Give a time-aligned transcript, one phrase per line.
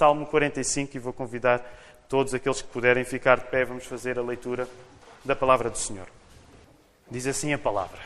[0.00, 1.62] Salmo 45 e vou convidar
[2.08, 3.66] todos aqueles que puderem ficar de pé.
[3.66, 4.66] Vamos fazer a leitura
[5.22, 6.06] da palavra do Senhor.
[7.10, 7.98] Diz assim a palavra: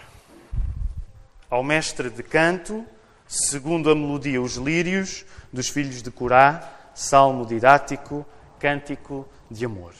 [1.49, 2.85] Ao mestre de canto,
[3.29, 8.27] segundo a melodia, os lírios dos filhos de Corá, salmo didático,
[8.59, 9.95] cântico de amor.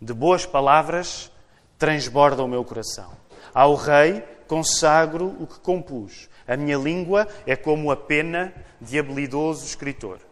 [0.00, 1.30] De boas palavras
[1.76, 3.12] transborda o meu coração.
[3.52, 6.30] Ao Rei consagro o que compus.
[6.48, 10.31] A minha língua é como a pena de habilidoso escritor.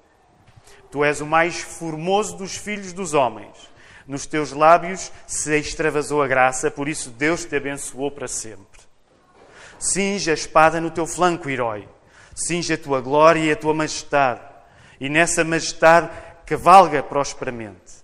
[0.91, 3.71] Tu és o mais formoso dos filhos dos homens.
[4.07, 8.81] Nos teus lábios se extravasou a graça, por isso Deus te abençoou para sempre.
[9.79, 11.89] Cinge a espada no teu flanco, herói.
[12.35, 14.41] Cinge a tua glória e a tua majestade.
[15.01, 16.11] E nessa majestade
[16.45, 18.01] cavalga prosperamente.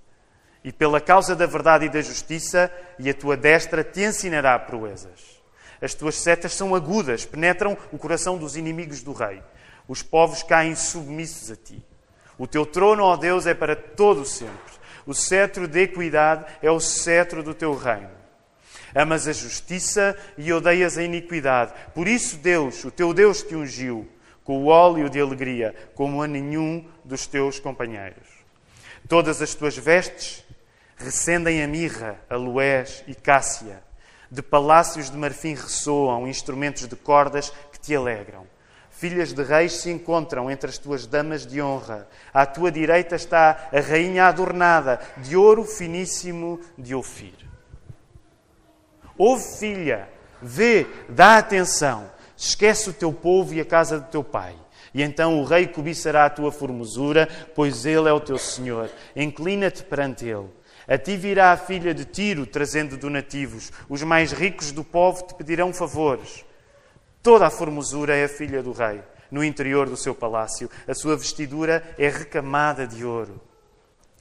[0.63, 5.43] E pela causa da verdade e da justiça, e a tua destra te ensinará proezas.
[5.81, 9.43] As tuas setas são agudas, penetram o coração dos inimigos do rei.
[9.87, 11.85] Os povos caem submissos a ti.
[12.39, 14.55] O teu trono, ó Deus, é para todo sempre.
[15.07, 18.11] O cetro de equidade é o cetro do teu reino.
[18.95, 21.73] Amas a justiça e odeias a iniquidade.
[21.95, 24.09] Por isso, Deus, o teu Deus, te ungiu
[24.43, 28.29] com o óleo de alegria, como a nenhum dos teus companheiros.
[29.09, 30.45] Todas as tuas vestes
[30.97, 33.83] recendem a mirra, aloés e cássia.
[34.31, 38.47] De palácios de marfim ressoam instrumentos de cordas que te alegram.
[38.97, 42.09] Filhas de reis se encontram entre as tuas damas de honra.
[42.33, 47.35] À tua direita está a rainha adornada de ouro finíssimo de Ofir.
[49.19, 50.09] Ouve, filha,
[50.41, 52.11] vê, dá atenção.
[52.35, 54.55] Esquece o teu povo e a casa do teu pai.
[54.95, 58.89] E então o rei cobiçará a tua formosura, pois ele é o teu senhor.
[59.15, 60.49] Inclina-te perante ele.
[60.89, 63.71] A ti virá a filha de Tiro, trazendo donativos.
[63.91, 66.46] Os mais ricos do povo te pedirão favores.
[67.27, 69.03] Toda a formosura é a filha do rei,
[69.33, 70.71] no interior do seu palácio.
[70.87, 73.41] A sua vestidura é recamada de ouro.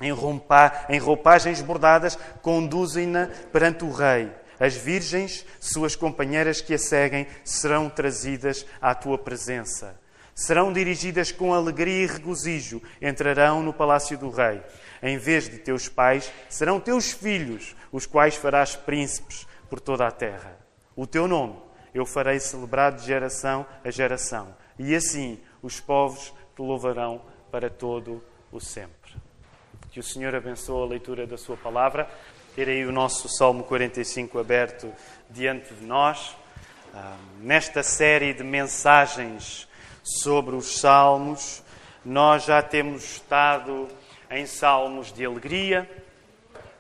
[0.01, 4.31] Em, rompa, em roupagens bordadas, conduzem-na perante o rei.
[4.59, 10.01] As virgens, suas companheiras que a seguem, serão trazidas à tua presença.
[10.33, 14.63] Serão dirigidas com alegria e regozijo, entrarão no palácio do rei
[15.03, 20.11] em vez de teus pais, serão teus filhos, os quais farás príncipes por toda a
[20.11, 20.57] terra.
[20.95, 21.64] O teu nome
[21.95, 28.21] eu farei celebrar de geração a geração, e assim os povos te louvarão para todo
[28.51, 29.15] o sempre.
[29.91, 32.05] Que o Senhor abençoe a leitura da Sua palavra.
[32.53, 34.91] Ter aí o nosso Salmo 45 aberto
[35.29, 36.35] diante de nós.
[36.93, 39.69] Ah, nesta série de mensagens
[40.03, 41.63] sobre os Salmos,
[42.03, 43.87] nós já temos estado
[44.29, 45.89] em salmos de alegria,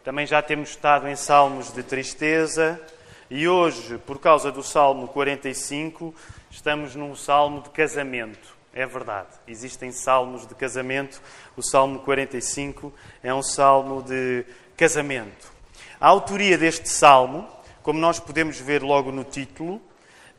[0.03, 2.81] também já temos estado em salmos de tristeza
[3.29, 6.13] e hoje, por causa do Salmo 45,
[6.51, 8.55] estamos num salmo de casamento.
[8.71, 11.19] É verdade, existem salmos de casamento.
[11.57, 12.93] O Salmo 45
[13.23, 14.45] é um salmo de
[14.77, 15.51] casamento.
[15.99, 17.47] A autoria deste salmo,
[17.81, 19.81] como nós podemos ver logo no título,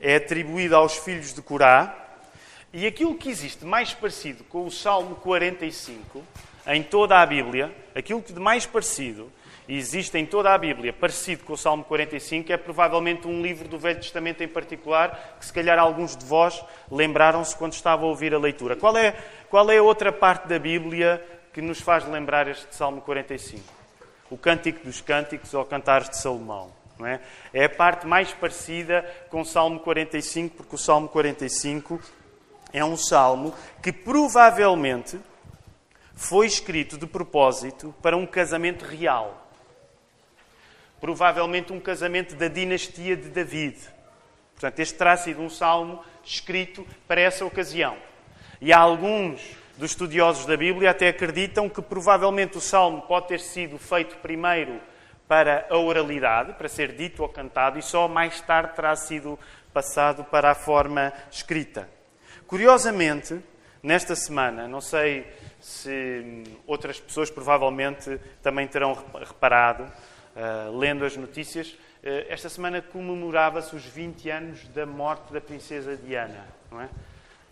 [0.00, 2.06] é atribuída aos filhos de Corá.
[2.72, 6.22] E aquilo que existe mais parecido com o Salmo 45
[6.66, 9.32] em toda a Bíblia, aquilo que de mais parecido
[9.68, 13.78] existe em toda a Bíblia, parecido com o Salmo 45, é provavelmente um livro do
[13.78, 18.32] Velho Testamento em particular, que se calhar alguns de vós lembraram-se quando estavam a ouvir
[18.34, 18.76] a leitura.
[18.76, 19.16] Qual é,
[19.50, 23.62] qual é a outra parte da Bíblia que nos faz lembrar este Salmo 45?
[24.30, 26.70] O Cântico dos Cânticos ou Cantares de Salomão.
[27.04, 27.20] É?
[27.52, 32.00] é a parte mais parecida com o Salmo 45, porque o Salmo 45
[32.72, 35.20] é um salmo que provavelmente
[36.14, 39.45] foi escrito de propósito para um casamento real.
[41.00, 43.76] Provavelmente um casamento da dinastia de David.
[44.52, 47.96] Portanto, este terá sido um salmo escrito para essa ocasião.
[48.60, 53.40] E há alguns dos estudiosos da Bíblia até acreditam que provavelmente o salmo pode ter
[53.40, 54.80] sido feito primeiro
[55.28, 59.38] para a oralidade, para ser dito ou cantado, e só mais tarde terá sido
[59.72, 61.88] passado para a forma escrita.
[62.46, 63.38] Curiosamente,
[63.82, 65.26] nesta semana, não sei
[65.60, 69.90] se outras pessoas provavelmente também terão reparado,
[70.36, 75.96] uh, lendo as notícias, uh, esta semana comemorava-se os 20 anos da morte da princesa
[75.96, 76.88] Diana, não é?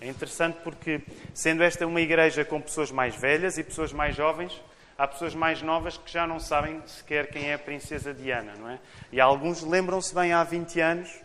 [0.00, 1.00] É interessante porque,
[1.32, 4.60] sendo esta uma igreja com pessoas mais velhas e pessoas mais jovens,
[4.98, 8.68] há pessoas mais novas que já não sabem sequer quem é a princesa Diana, não
[8.68, 8.78] é?
[9.10, 11.24] E alguns lembram-se bem há 20 anos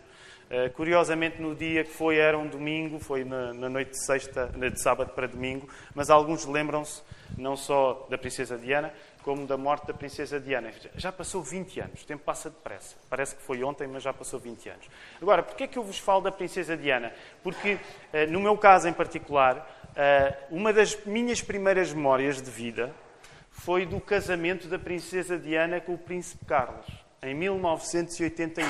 [0.50, 4.48] Uh, curiosamente, no dia que foi, era um domingo, foi na, na noite de sexta,
[4.48, 7.02] de sábado para domingo, mas alguns lembram-se
[7.38, 10.72] não só da Princesa Diana, como da morte da Princesa Diana.
[10.96, 12.96] Já passou 20 anos, o tempo passa depressa.
[13.08, 14.86] Parece que foi ontem, mas já passou 20 anos.
[15.20, 17.12] Agora, porquê é que eu vos falo da Princesa Diana?
[17.42, 19.58] Porque, uh, no meu caso em particular,
[19.90, 22.94] uh, uma das minhas primeiras memórias de vida
[23.50, 26.86] foi do casamento da Princesa Diana com o Príncipe Carlos,
[27.22, 28.64] em 1981.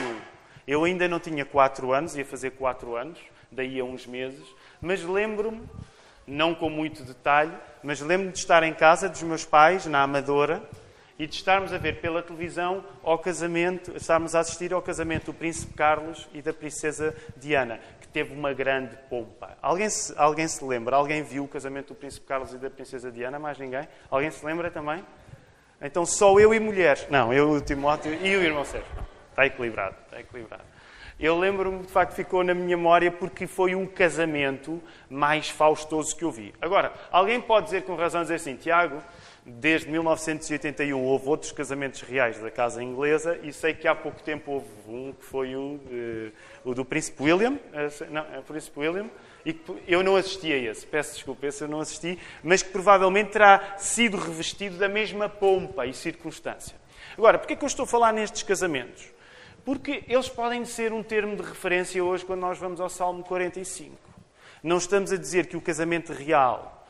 [0.67, 3.19] Eu ainda não tinha quatro anos, ia fazer quatro anos,
[3.51, 4.45] daí a uns meses,
[4.81, 5.63] mas lembro-me,
[6.31, 10.63] não com muito detalhe, mas lembro-me de estar em casa dos meus pais, na Amadora,
[11.19, 15.35] e de estarmos a ver pela televisão ao casamento, estarmos a assistir ao casamento do
[15.35, 19.59] Príncipe Carlos e da Princesa Diana, que teve uma grande pompa.
[19.61, 20.97] Alguém se, alguém se lembra?
[20.97, 23.39] Alguém viu o casamento do Príncipe Carlos e da Princesa Diana?
[23.39, 23.87] Mais ninguém?
[24.11, 25.05] Alguém se lembra também?
[25.83, 27.07] Então só eu e mulheres.
[27.11, 28.89] Não, eu, o Timóteo e o irmão Sérgio.
[29.31, 30.65] Está equilibrado, está equilibrado.
[31.21, 36.25] Eu lembro-me, de facto, ficou na minha memória porque foi um casamento mais faustoso que
[36.25, 36.55] eu vi.
[36.63, 39.03] Agora, alguém pode dizer com razão, dizer assim, Tiago,
[39.45, 44.51] desde 1981 houve outros casamentos reais da casa inglesa e sei que há pouco tempo
[44.51, 46.33] houve um que foi o, uh,
[46.65, 49.11] o do Príncipe William, uh, não, é o Príncipe William,
[49.45, 49.55] e
[49.87, 53.75] eu não assisti a esse, peço desculpa, esse eu não assisti, mas que provavelmente terá
[53.77, 56.77] sido revestido da mesma pompa e circunstância.
[57.19, 59.20] Agora, porquê é que eu estou a falar nestes casamentos?
[59.65, 63.97] Porque eles podem ser um termo de referência hoje quando nós vamos ao Salmo 45.
[64.63, 66.87] Não estamos a dizer que o casamento real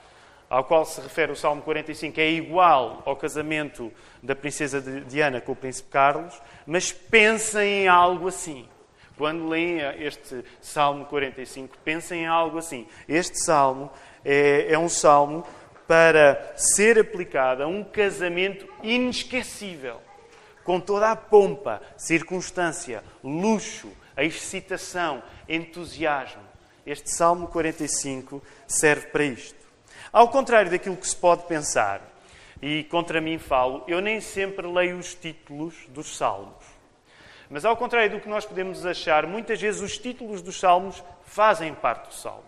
[0.48, 5.52] ao qual se refere o Salmo 45 é igual ao casamento da princesa Diana com
[5.52, 8.68] o príncipe Carlos, mas pensem em algo assim.
[9.16, 12.86] Quando leem este Salmo 45, pensem em algo assim.
[13.08, 13.92] Este salmo
[14.24, 15.46] é, é um salmo
[15.86, 20.00] para ser aplicado a um casamento inesquecível
[20.64, 26.42] com toda a pompa, circunstância, luxo, a excitação, entusiasmo.
[26.86, 29.58] Este Salmo 45 serve para isto.
[30.12, 32.02] Ao contrário daquilo que se pode pensar,
[32.60, 36.64] e contra mim falo, eu nem sempre leio os títulos dos Salmos.
[37.48, 41.74] Mas ao contrário do que nós podemos achar, muitas vezes os títulos dos Salmos fazem
[41.74, 42.44] parte do Salmo.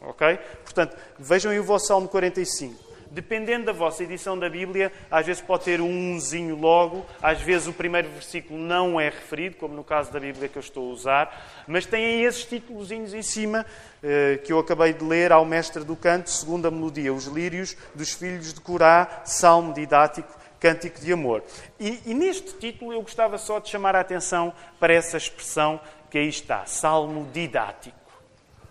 [0.00, 0.36] Ok?
[0.62, 5.42] Portanto, vejam aí o vosso Salmo 45 dependendo da vossa edição da Bíblia, às vezes
[5.42, 9.84] pode ter um umzinho logo, às vezes o primeiro versículo não é referido, como no
[9.84, 13.64] caso da Bíblia que eu estou a usar, mas têm esses títulos em cima
[14.02, 18.12] eh, que eu acabei de ler ao mestre do canto, segunda melodia, os lírios dos
[18.12, 20.28] filhos de Corá, salmo didático,
[20.60, 21.42] cântico de amor.
[21.78, 25.80] E, e neste título eu gostava só de chamar a atenção para essa expressão
[26.10, 27.96] que aí está, salmo didático.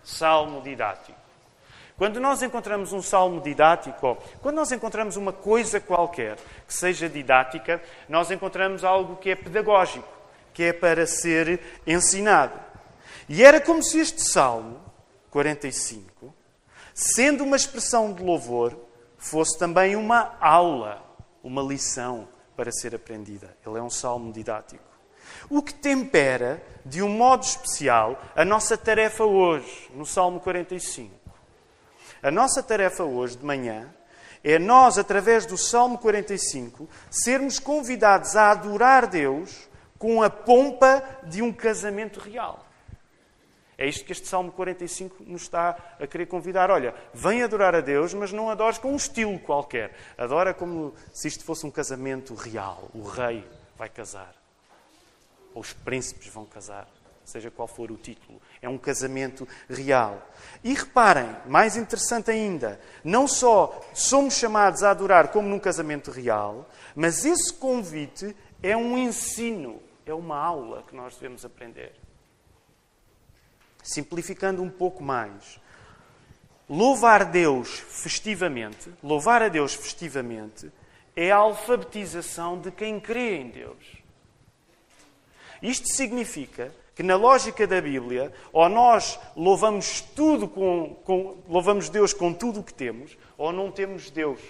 [0.02, 1.25] Salmo didático.
[1.96, 7.82] Quando nós encontramos um salmo didático, quando nós encontramos uma coisa qualquer que seja didática,
[8.06, 10.08] nós encontramos algo que é pedagógico,
[10.52, 12.60] que é para ser ensinado.
[13.28, 14.78] E era como se este salmo
[15.30, 16.34] 45,
[16.94, 18.76] sendo uma expressão de louvor,
[19.16, 21.02] fosse também uma aula,
[21.42, 23.56] uma lição para ser aprendida.
[23.66, 24.84] Ele é um salmo didático.
[25.48, 31.15] O que tempera, de um modo especial, a nossa tarefa hoje, no Salmo 45.
[32.22, 33.88] A nossa tarefa hoje de manhã
[34.42, 39.68] é nós, através do Salmo 45, sermos convidados a adorar Deus
[39.98, 42.64] com a pompa de um casamento real.
[43.78, 46.70] É isto que este Salmo 45 nos está a querer convidar.
[46.70, 49.94] Olha, vem adorar a Deus, mas não adores com um estilo qualquer.
[50.16, 52.88] Adora como se isto fosse um casamento real.
[52.94, 53.46] O rei
[53.76, 54.34] vai casar.
[55.54, 56.88] Ou os príncipes vão casar
[57.26, 58.40] seja qual for o título.
[58.62, 60.30] É um casamento real.
[60.62, 66.70] E reparem, mais interessante ainda, não só somos chamados a adorar como num casamento real,
[66.94, 71.92] mas esse convite é um ensino, é uma aula que nós devemos aprender.
[73.82, 75.60] Simplificando um pouco mais,
[76.68, 80.72] louvar Deus festivamente, louvar a Deus festivamente,
[81.14, 83.96] é a alfabetização de quem crê em Deus.
[85.62, 92.14] Isto significa que na lógica da Bíblia, ou nós louvamos tudo com, com, louvamos Deus
[92.14, 94.40] com tudo o que temos, ou não temos Deus.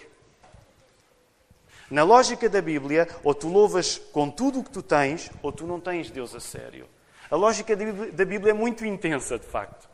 [1.91, 5.67] Na lógica da Bíblia, ou tu louvas com tudo o que tu tens, ou tu
[5.67, 6.87] não tens Deus a sério.
[7.29, 9.89] A lógica da Bíblia é muito intensa, de facto.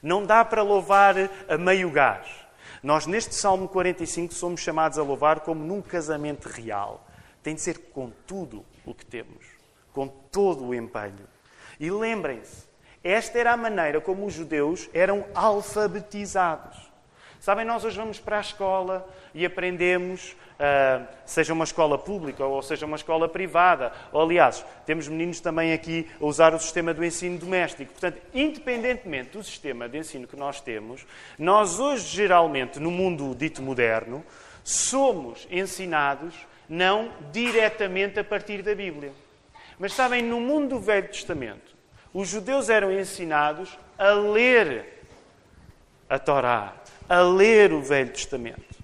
[0.00, 1.16] Não dá para louvar
[1.48, 2.28] a meio gás.
[2.80, 7.04] Nós, neste Salmo 45, somos chamados a louvar como num casamento real.
[7.42, 9.44] Tem de ser com tudo o que temos,
[9.92, 11.31] com todo o empenho.
[11.78, 12.66] E lembrem-se,
[13.02, 16.92] esta era a maneira como os judeus eram alfabetizados.
[17.42, 22.62] Sabem, nós hoje vamos para a escola e aprendemos, uh, seja uma escola pública ou
[22.62, 23.92] seja uma escola privada.
[24.12, 27.90] Ou, aliás, temos meninos também aqui a usar o sistema do ensino doméstico.
[27.90, 31.04] Portanto, independentemente do sistema de ensino que nós temos,
[31.36, 34.24] nós hoje, geralmente, no mundo dito moderno,
[34.62, 39.12] somos ensinados não diretamente a partir da Bíblia.
[39.78, 41.74] Mas sabem, no mundo do Velho Testamento,
[42.12, 45.04] os judeus eram ensinados a ler
[46.08, 46.74] a Torá,
[47.08, 48.82] a ler o Velho Testamento.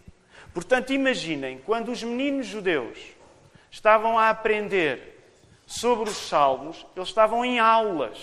[0.55, 2.99] Portanto, imaginem, quando os meninos judeus
[3.71, 5.19] estavam a aprender
[5.67, 8.19] sobre os Salmos, eles estavam em aulas.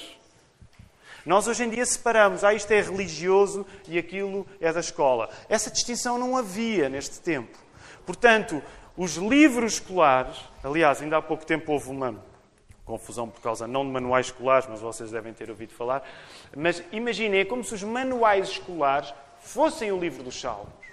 [1.25, 5.29] Nós hoje em dia separamos, ah, isto é religioso e aquilo é da escola.
[5.49, 7.57] Essa distinção não havia neste tempo.
[8.05, 8.61] Portanto,
[8.97, 12.23] os livros escolares, aliás, ainda há pouco tempo houve uma
[12.85, 16.07] confusão por causa não de manuais escolares, mas vocês devem ter ouvido falar.
[16.55, 20.85] Mas imaginem, é como se os manuais escolares fossem o livro dos Salmos.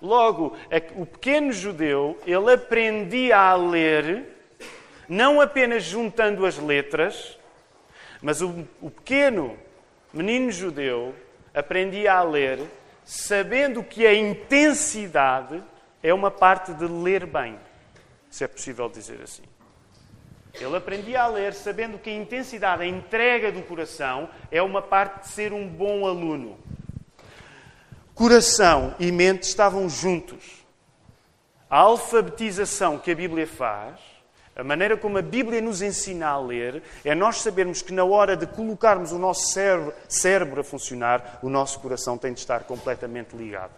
[0.00, 0.56] Logo,
[0.96, 4.26] o pequeno judeu, ele aprendia a ler,
[5.08, 7.38] não apenas juntando as letras,
[8.20, 9.56] mas o, o pequeno
[10.12, 11.14] menino judeu
[11.54, 12.60] aprendia a ler
[13.04, 15.62] sabendo que a intensidade
[16.02, 17.58] é uma parte de ler bem,
[18.30, 19.42] se é possível dizer assim.
[20.54, 25.22] Ele aprendia a ler sabendo que a intensidade, a entrega do coração é uma parte
[25.22, 26.58] de ser um bom aluno.
[28.14, 30.62] Coração e mente estavam juntos.
[31.68, 33.98] A alfabetização que a Bíblia faz,
[34.54, 38.36] a maneira como a Bíblia nos ensina a ler, é nós sabermos que na hora
[38.36, 43.34] de colocarmos o nosso cérebro, cérebro a funcionar, o nosso coração tem de estar completamente
[43.34, 43.72] ligado.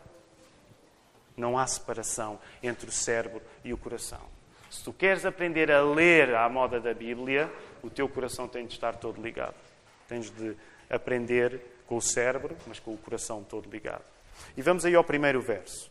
[1.37, 4.21] Não há separação entre o cérebro e o coração.
[4.75, 7.49] Se tu queres aprender a ler à moda da Bíblia,
[7.81, 9.55] o teu coração tem de estar todo ligado.
[10.09, 10.57] Tens de
[10.91, 14.03] aprender com o cérebro, mas com o coração todo ligado.
[14.57, 15.89] E vamos aí ao primeiro verso.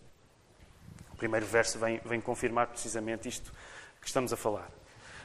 [1.13, 3.53] O primeiro verso vem, vem confirmar precisamente isto
[4.01, 4.69] que estamos a falar.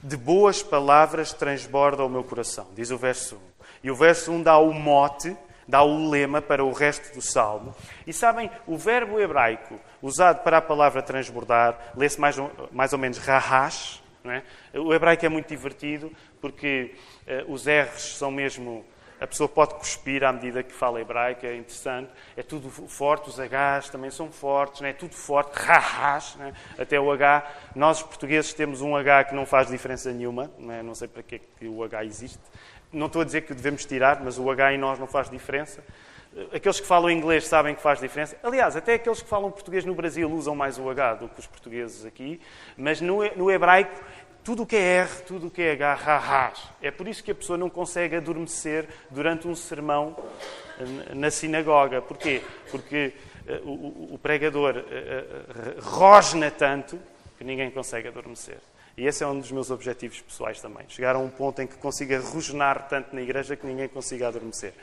[0.00, 3.40] De boas palavras transborda o meu coração, diz o verso 1.
[3.82, 5.36] E o verso 1 dá o mote
[5.68, 7.76] dá o lema para o resto do salmo.
[8.06, 12.36] E sabem, o verbo hebraico usado para a palavra transbordar lê-se mais,
[12.72, 14.02] mais ou menos rahash.
[14.24, 14.42] É?
[14.78, 16.10] O hebraico é muito divertido
[16.40, 16.94] porque
[17.46, 18.84] uh, os R's são mesmo.
[19.20, 22.10] A pessoa pode cuspir à medida que fala hebraico, é interessante.
[22.36, 26.82] É tudo forte, os H's também são fortes, é tudo forte, rahash, é?
[26.82, 27.44] até o H.
[27.74, 30.82] Nós, os portugueses, temos um H que não faz diferença nenhuma, não, é?
[30.82, 32.42] não sei para que, que o H existe.
[32.92, 35.28] Não estou a dizer que o devemos tirar, mas o H em nós não faz
[35.28, 35.82] diferença.
[36.52, 38.36] Aqueles que falam inglês sabem que faz diferença.
[38.42, 41.46] Aliás, até aqueles que falam português no Brasil usam mais o H do que os
[41.46, 42.40] portugueses aqui.
[42.76, 43.92] Mas no, hebraico,
[44.44, 47.32] tudo o que é R, tudo o que é H, ha, É por isso que
[47.32, 50.16] a pessoa não consegue adormecer durante um sermão
[50.78, 52.00] eh, na sinagoga.
[52.00, 52.42] Porquê?
[52.70, 53.12] Porque
[53.64, 54.84] uh, o, pregador
[55.80, 56.98] rosna tanto
[57.36, 58.58] que ninguém consegue adormecer.
[58.98, 60.84] E esse é um dos meus objetivos pessoais também.
[60.88, 64.74] Chegar a um ponto em que consiga rosnar tanto na igreja que ninguém consiga adormecer.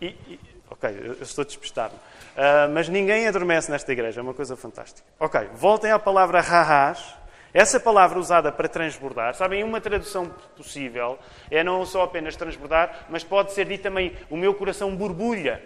[0.00, 1.94] E, e, ok, eu estou despistado.
[1.94, 5.06] Uh, mas ninguém adormece nesta igreja, é uma coisa fantástica.
[5.20, 7.14] Ok, voltem à palavra rahás.
[7.52, 11.18] Essa palavra usada para transbordar, sabem, uma tradução possível
[11.50, 15.62] é não só apenas transbordar, mas pode ser dito também: o meu coração borbulha.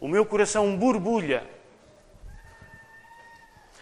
[0.00, 1.44] O meu coração borbulha.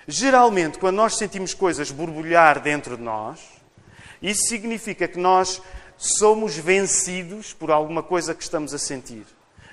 [0.06, 3.40] Geralmente, quando nós sentimos coisas borbulhar dentro de nós,
[4.20, 5.62] isso significa que nós
[5.96, 9.24] somos vencidos por alguma coisa que estamos a sentir,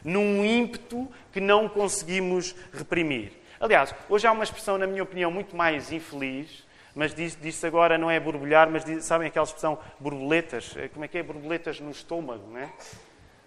[0.03, 3.33] num ímpeto que não conseguimos reprimir.
[3.59, 6.63] Aliás, hoje há uma expressão, na minha opinião, muito mais infeliz,
[6.95, 10.73] mas diz-se agora não é borbulhar, mas diz, sabem aquela expressão borboletas?
[10.77, 11.23] Eh, como é que é?
[11.23, 12.69] Borboletas no estômago, não é?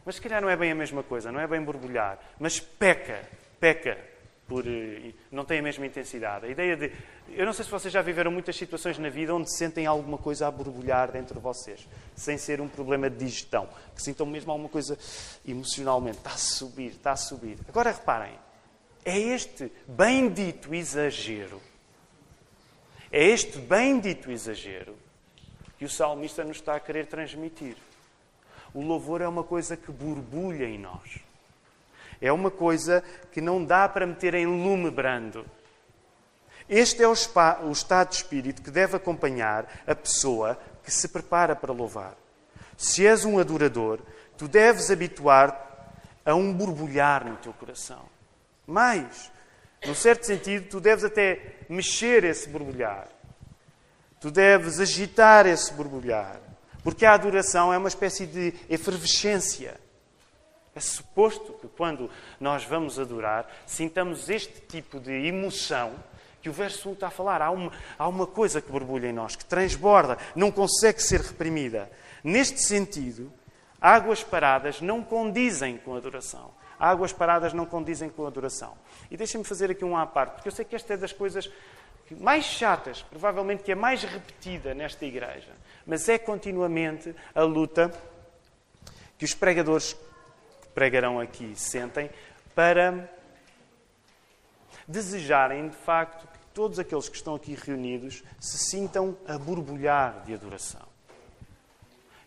[0.05, 3.23] Mas se calhar não é bem a mesma coisa, não é bem borbulhar, mas peca,
[3.59, 3.99] peca
[4.46, 6.46] por, eh, não tem a mesma intensidade.
[6.46, 6.92] A ideia de.
[7.30, 10.46] Eu não sei se vocês já viveram muitas situações na vida onde sentem alguma coisa
[10.46, 14.68] a borbulhar dentro de vocês, sem ser um problema de digestão, que sintam mesmo alguma
[14.68, 14.98] coisa
[15.46, 16.18] emocionalmente.
[16.18, 17.58] Está a subir, está a subir.
[17.68, 18.38] Agora reparem,
[19.04, 21.60] é este bendito exagero,
[23.10, 24.96] é este bendito exagero
[25.78, 27.76] que o salmista nos está a querer transmitir.
[28.74, 31.24] O louvor é uma coisa que borbulha em nós.
[32.21, 33.02] É uma coisa
[33.33, 35.44] que não dá para meter em lume brando.
[36.68, 41.09] Este é o, spa, o estado de espírito que deve acompanhar a pessoa que se
[41.09, 42.14] prepara para louvar.
[42.76, 44.00] Se és um adorador,
[44.37, 45.61] tu deves habituar
[46.25, 48.02] a um borbulhar no teu coração.
[48.66, 49.30] Mais,
[49.87, 53.09] num certo sentido, tu deves até mexer esse borbulhar.
[54.21, 56.40] Tu deves agitar esse borbulhar.
[56.83, 59.78] Porque a adoração é uma espécie de efervescência.
[60.75, 65.95] É suposto que quando nós vamos adorar, sintamos este tipo de emoção
[66.43, 67.40] que o verso 1 está a falar.
[67.40, 71.90] Há uma, há uma coisa que borbulha em nós, que transborda, não consegue ser reprimida.
[72.23, 73.33] Neste sentido,
[73.81, 76.50] águas paradas não condizem com a adoração.
[76.78, 78.76] Águas paradas não condizem com a adoração.
[79.11, 81.50] E deixem-me fazer aqui um à parte, porque eu sei que esta é das coisas
[82.11, 85.52] mais chatas, provavelmente que é mais repetida nesta igreja,
[85.87, 87.90] mas é continuamente a luta
[89.16, 89.97] que os pregadores
[90.75, 92.11] pregarão aqui sentem
[92.54, 93.11] para
[94.87, 100.35] desejarem, de facto, que todos aqueles que estão aqui reunidos se sintam a borbulhar de
[100.35, 100.87] adoração.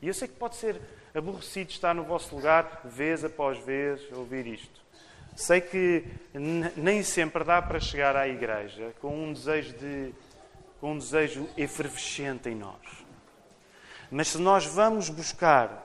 [0.01, 0.79] E eu sei que pode ser
[1.13, 4.81] aborrecido estar no vosso lugar, vez após vez, ouvir isto.
[5.35, 6.05] Sei que
[6.75, 10.13] nem sempre dá para chegar à igreja com um desejo de
[10.79, 13.05] com um desejo efervescente em nós.
[14.11, 15.83] Mas se nós vamos buscar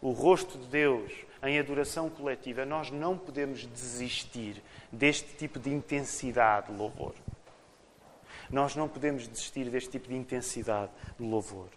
[0.00, 1.12] o rosto de Deus
[1.44, 7.14] em adoração coletiva, nós não podemos desistir deste tipo de intensidade de louvor.
[8.50, 11.68] Nós não podemos desistir deste tipo de intensidade de louvor.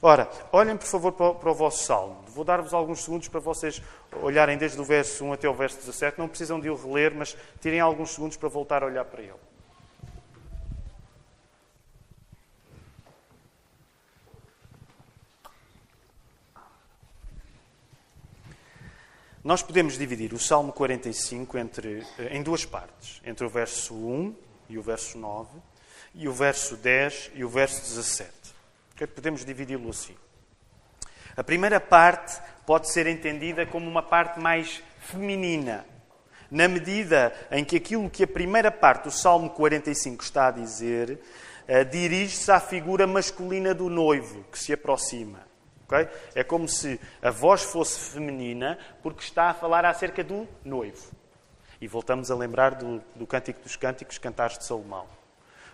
[0.00, 2.22] Ora, olhem por favor para o vosso salmo.
[2.28, 3.82] Vou dar-vos alguns segundos para vocês
[4.22, 6.18] olharem desde o verso 1 até o verso 17.
[6.18, 9.45] Não precisam de o reler, mas tirem alguns segundos para voltar a olhar para ele.
[19.46, 24.34] Nós podemos dividir o Salmo 45 entre, em duas partes, entre o verso 1
[24.68, 25.48] e o verso 9,
[26.16, 28.28] e o verso 10 e o verso 17.
[29.14, 30.16] Podemos dividi-lo assim.
[31.36, 35.86] A primeira parte pode ser entendida como uma parte mais feminina,
[36.50, 41.20] na medida em que aquilo que a primeira parte do Salmo 45 está a dizer
[41.68, 45.46] uh, dirige-se à figura masculina do noivo que se aproxima.
[45.86, 46.08] Okay?
[46.34, 51.10] É como se a voz fosse feminina, porque está a falar acerca do noivo.
[51.80, 55.06] E voltamos a lembrar do, do Cântico dos Cânticos, Cantares de Salomão.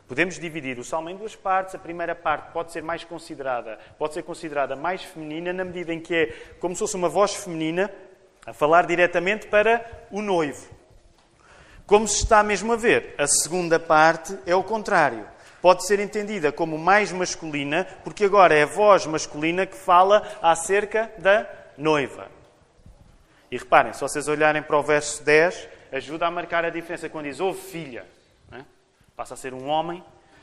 [0.07, 1.75] Podemos dividir o salmo em duas partes.
[1.75, 6.01] A primeira parte pode ser mais considerada, pode ser considerada mais feminina, na medida em
[6.01, 6.27] que é
[6.61, 7.91] como se fosse uma voz feminina
[8.45, 10.69] a falar diretamente para o noivo.
[11.87, 15.27] Como se está mesmo a ver, a segunda parte é o contrário
[15.63, 21.11] pode ser entendida como mais masculina, porque agora é a voz masculina que fala acerca
[21.19, 22.27] da noiva.
[23.49, 27.27] E reparem, se vocês olharem para o verso 10, ajuda a marcar a diferença quando
[27.27, 28.05] diz ouve filha.
[28.51, 28.67] Né?
[29.15, 30.03] Passa a ser um homem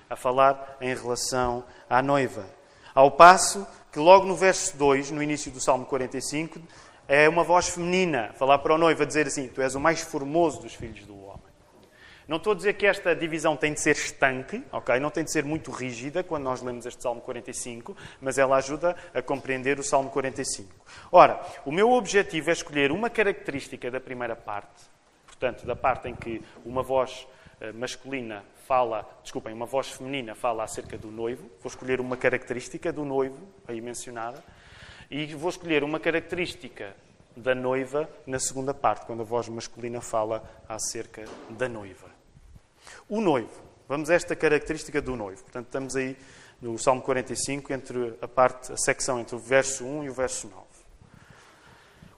[0.09, 2.45] a falar em relação à noiva.
[2.95, 6.59] Ao passo que logo no verso 2, no início do Salmo 45,
[7.07, 10.75] é uma voz feminina, falar para a dizer assim: Tu és o mais formoso dos
[10.75, 11.18] filhos do
[12.29, 14.99] não estou a dizer que esta divisão tem de ser estanque, ok?
[14.99, 18.95] Não tem de ser muito rígida quando nós lemos este Salmo 45, mas ela ajuda
[19.15, 20.71] a compreender o Salmo 45.
[21.11, 24.83] Ora, o meu objetivo é escolher uma característica da primeira parte,
[25.25, 27.27] portanto, da parte em que uma voz
[27.59, 31.49] eh, masculina fala, desculpem, uma voz feminina fala acerca do noivo.
[31.63, 34.43] Vou escolher uma característica do noivo, aí mencionada,
[35.09, 36.95] e vou escolher uma característica
[37.35, 42.08] da noiva na segunda parte, quando a voz masculina fala acerca da noiva.
[43.09, 43.49] O noivo.
[43.87, 45.41] Vamos a esta característica do noivo.
[45.41, 46.15] Portanto, estamos aí
[46.61, 50.47] no Salmo 45, entre a parte, a secção entre o verso 1 e o verso
[50.47, 50.63] 9.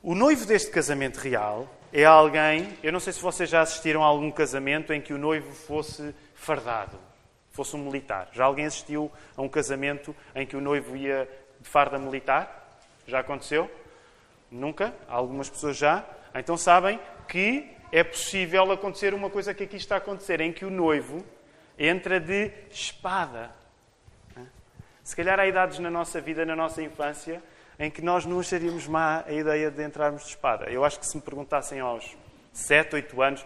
[0.04, 4.08] O noivo deste casamento real é alguém, eu não sei se vocês já assistiram a
[4.08, 6.98] algum casamento em que o noivo fosse fardado,
[7.52, 8.30] fosse um militar.
[8.34, 12.80] Já alguém assistiu a um casamento em que o noivo ia de farda militar?
[13.08, 13.72] Já aconteceu?
[14.50, 14.94] Nunca?
[15.08, 16.04] Algumas pessoas já.
[16.36, 17.00] Então sabem
[17.30, 21.26] que é possível acontecer uma coisa que aqui está a acontecer, em que o noivo
[21.78, 23.52] entra de espada.
[25.04, 27.42] Se calhar há idades na nossa vida, na nossa infância,
[27.80, 30.70] em que nós não acharíamos má a ideia de entrarmos de espada.
[30.70, 32.16] Eu acho que se me perguntassem aos
[32.54, 33.46] 7, 8 anos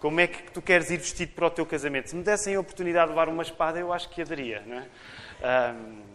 [0.00, 2.60] como é que tu queres ir vestido para o teu casamento, se me dessem a
[2.60, 4.62] oportunidade de levar uma espada, eu acho que aderia.
[4.66, 4.86] Não é?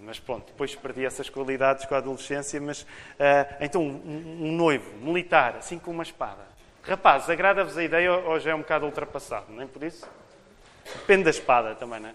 [0.01, 2.59] mas pronto, depois perdi essas qualidades com a adolescência.
[2.59, 2.85] Mas, uh,
[3.59, 6.47] então, um, um noivo militar, assim com uma espada,
[6.83, 9.45] Rapazes, agrada-vos a ideia ou já é um bocado ultrapassado?
[9.49, 10.07] Nem por isso?
[10.85, 12.13] Depende da espada também, não é?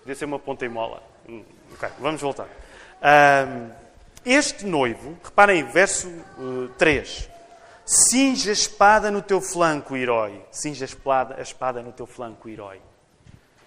[0.00, 1.02] Podia ser uma ponta e mola.
[1.28, 2.46] Hum, ok, vamos voltar.
[3.02, 3.70] Um,
[4.24, 7.30] este noivo, reparem, verso uh, 3.
[7.86, 10.42] Cinge a espada no teu flanco, herói.
[10.50, 12.80] Cinge a espada, a espada no teu flanco, herói.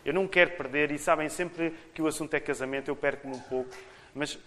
[0.05, 3.39] Eu não quero perder, e sabem, sempre que o assunto é casamento, eu perco-me um
[3.39, 3.69] pouco.
[4.13, 4.39] Mas, uh,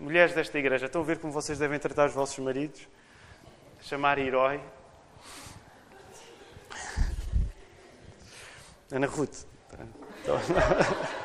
[0.00, 2.86] mulheres desta igreja, estão a ver como vocês devem tratar os vossos maridos?
[3.82, 4.60] Chamar herói.
[8.92, 9.44] Ana Ruth.
[10.22, 10.38] Então,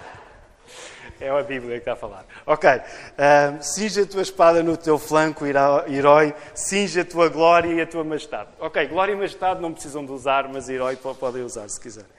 [1.19, 2.25] É a Bíblia que está a falar.
[2.45, 2.69] Ok.
[2.69, 6.33] Um, cinge a tua espada no teu flanco, herói.
[6.53, 8.49] Cinge a tua glória e a tua majestade.
[8.59, 12.09] Ok, glória e majestade não precisam de usar, mas herói podem usar se quiserem.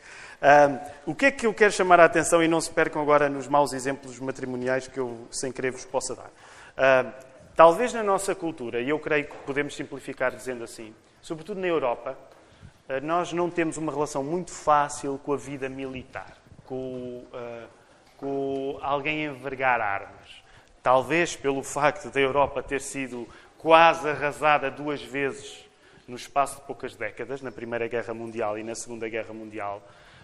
[0.40, 3.28] Um, o que é que eu quero chamar a atenção e não se percam agora
[3.28, 7.04] nos maus exemplos matrimoniais que eu, sem querer, vos possa dar.
[7.04, 7.12] Um,
[7.54, 12.16] talvez na nossa cultura, e eu creio que podemos simplificar dizendo assim, sobretudo na Europa,
[13.02, 17.68] nós não temos uma relação muito fácil com a vida militar, com, uh,
[18.16, 20.42] com alguém envergar armas.
[20.82, 25.68] Talvez pelo facto da Europa ter sido quase arrasada duas vezes
[26.06, 29.82] no espaço de poucas décadas, na Primeira Guerra Mundial e na Segunda Guerra Mundial.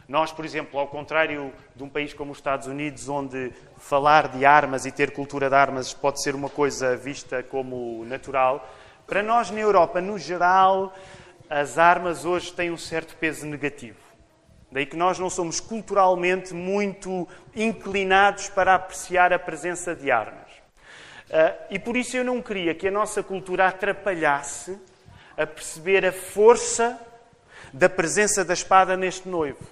[0.08, 4.46] Nós, por exemplo, ao contrário de um país como os Estados Unidos, onde falar de
[4.46, 8.66] armas e ter cultura de armas pode ser uma coisa vista como natural,
[9.06, 10.94] para nós na Europa, no geral,
[11.48, 13.98] as armas hoje têm um certo peso negativo.
[14.70, 20.50] Daí que nós não somos culturalmente muito inclinados para apreciar a presença de armas.
[21.30, 24.78] Uh, e por isso eu não queria que a nossa cultura atrapalhasse
[25.36, 27.00] a perceber a força
[27.72, 29.64] da presença da espada neste noivo.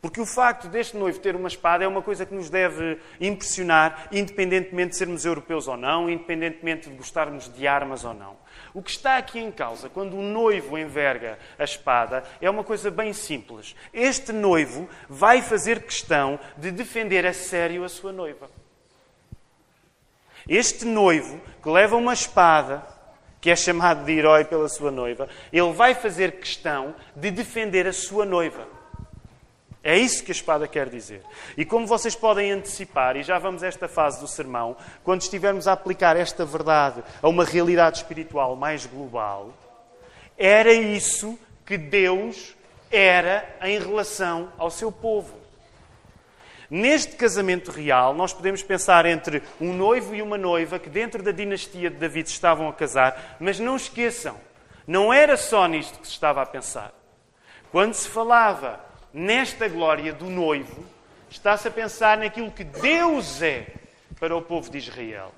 [0.00, 4.08] Porque o facto deste noivo ter uma espada é uma coisa que nos deve impressionar,
[4.12, 8.36] independentemente de sermos europeus ou não, independentemente de gostarmos de armas ou não.
[8.74, 12.90] O que está aqui em causa, quando o noivo enverga a espada, é uma coisa
[12.90, 13.74] bem simples.
[13.92, 18.50] Este noivo vai fazer questão de defender a sério a sua noiva.
[20.48, 22.82] Este noivo que leva uma espada,
[23.40, 27.92] que é chamado de herói pela sua noiva, ele vai fazer questão de defender a
[27.92, 28.77] sua noiva.
[29.88, 31.22] É isso que a espada quer dizer.
[31.56, 35.66] E como vocês podem antecipar, e já vamos a esta fase do sermão, quando estivermos
[35.66, 39.50] a aplicar esta verdade a uma realidade espiritual mais global,
[40.36, 42.54] era isso que Deus
[42.90, 45.38] era em relação ao seu povo.
[46.68, 51.30] Neste casamento real, nós podemos pensar entre um noivo e uma noiva que, dentro da
[51.32, 54.36] dinastia de David, estavam a casar, mas não esqueçam,
[54.86, 56.92] não era só nisto que se estava a pensar.
[57.72, 60.84] Quando se falava nesta glória do noivo,
[61.30, 63.66] está-se a pensar naquilo que Deus é
[64.18, 65.32] para o povo de Israel.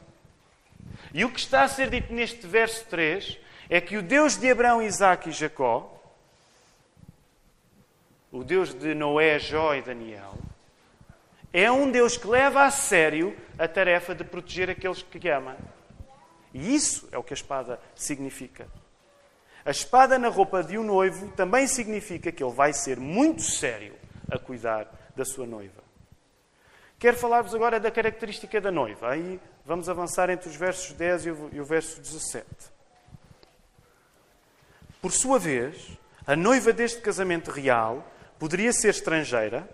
[1.12, 4.50] E o que está a ser dito neste verso 3 é que o Deus de
[4.50, 5.96] Abraão, Isaac e Jacó,
[8.32, 10.34] o Deus de Noé, Jó e Daniel,
[11.52, 15.56] é um Deus que leva a sério a tarefa de proteger aqueles que ama.
[16.54, 18.66] E isso é o que a espada significa.
[19.64, 23.94] A espada na roupa de um noivo também significa que ele vai ser muito sério
[24.30, 25.82] a cuidar da sua noiva.
[26.98, 29.10] Quero falar-vos agora da característica da noiva.
[29.10, 32.46] Aí vamos avançar entre os versos 10 e o verso 17.
[35.00, 38.06] Por sua vez, a noiva deste casamento real
[38.38, 39.68] poderia ser estrangeira,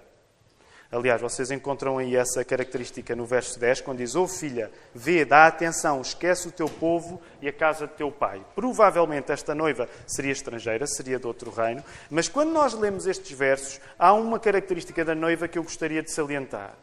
[0.90, 5.46] Aliás, vocês encontram aí essa característica no verso 10, quando diz: Oh filha, vê, dá
[5.46, 8.40] atenção, esquece o teu povo e a casa de teu pai.
[8.54, 13.80] Provavelmente esta noiva seria estrangeira, seria de outro reino, mas quando nós lemos estes versos,
[13.98, 16.74] há uma característica da noiva que eu gostaria de salientar.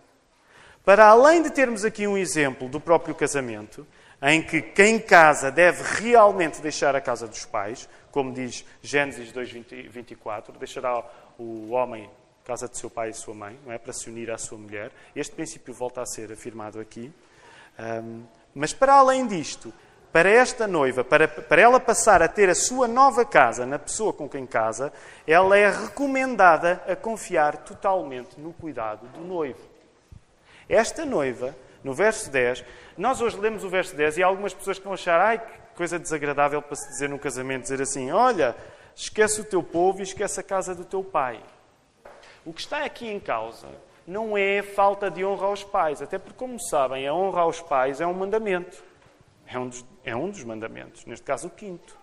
[0.83, 3.87] Para além de termos aqui um exemplo do próprio casamento,
[4.21, 10.57] em que quem casa deve realmente deixar a casa dos pais, como diz Gênesis 2:24,
[10.57, 11.03] deixará
[11.37, 12.09] o homem
[12.43, 13.77] casa de seu pai e sua mãe, não é?
[13.77, 14.91] para se unir à sua mulher.
[15.15, 17.11] Este princípio volta a ser afirmado aqui.
[17.79, 19.73] Um, mas para além disto,
[20.11, 24.13] para esta noiva, para, para ela passar a ter a sua nova casa na pessoa
[24.13, 24.93] com quem casa,
[25.25, 29.59] ela é recomendada a confiar totalmente no cuidado do noivo.
[30.69, 32.63] Esta noiva, no verso 10,
[32.97, 35.75] nós hoje lemos o verso 10 e há algumas pessoas que vão achar, ai, que
[35.75, 38.55] coisa desagradável para se dizer num casamento, dizer assim, olha,
[38.95, 41.41] esquece o teu povo e esquece a casa do teu pai.
[42.45, 43.67] O que está aqui em causa
[44.05, 48.01] não é falta de honra aos pais, até porque, como sabem, a honra aos pais
[48.01, 48.83] é um mandamento.
[49.47, 51.97] É um dos, é um dos mandamentos, neste caso o quinto.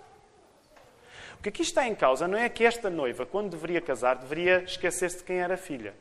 [1.39, 4.63] O que aqui está em causa não é que esta noiva, quando deveria casar, deveria
[4.63, 5.95] esquecer-se de quem era filha.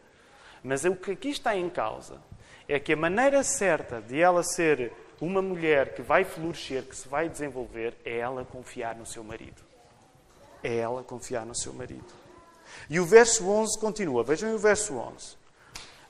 [0.63, 2.21] Mas o que aqui está em causa
[2.67, 7.07] é que a maneira certa de ela ser uma mulher que vai florescer, que se
[7.07, 9.61] vai desenvolver, é ela confiar no seu marido.
[10.61, 12.28] É ela confiar no seu marido.
[12.89, 14.23] E o verso 11 continua.
[14.23, 15.37] Vejam o verso 11.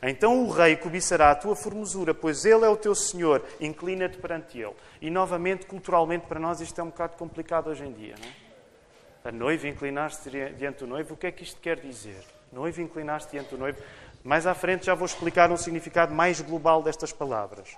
[0.02, 4.58] Então o rei cobiçará a tua formosura, pois ele é o teu senhor, inclina-te perante
[4.58, 4.74] ele.
[5.02, 9.30] E novamente, culturalmente, para nós isto é um bocado complicado hoje em dia, não é?
[9.30, 12.24] A noiva inclinar-se diante do noivo, o que é que isto quer dizer?
[12.54, 13.78] Noiva inclinar-se diante do noivo.
[14.24, 17.76] Mais à frente já vou explicar um significado mais global destas palavras.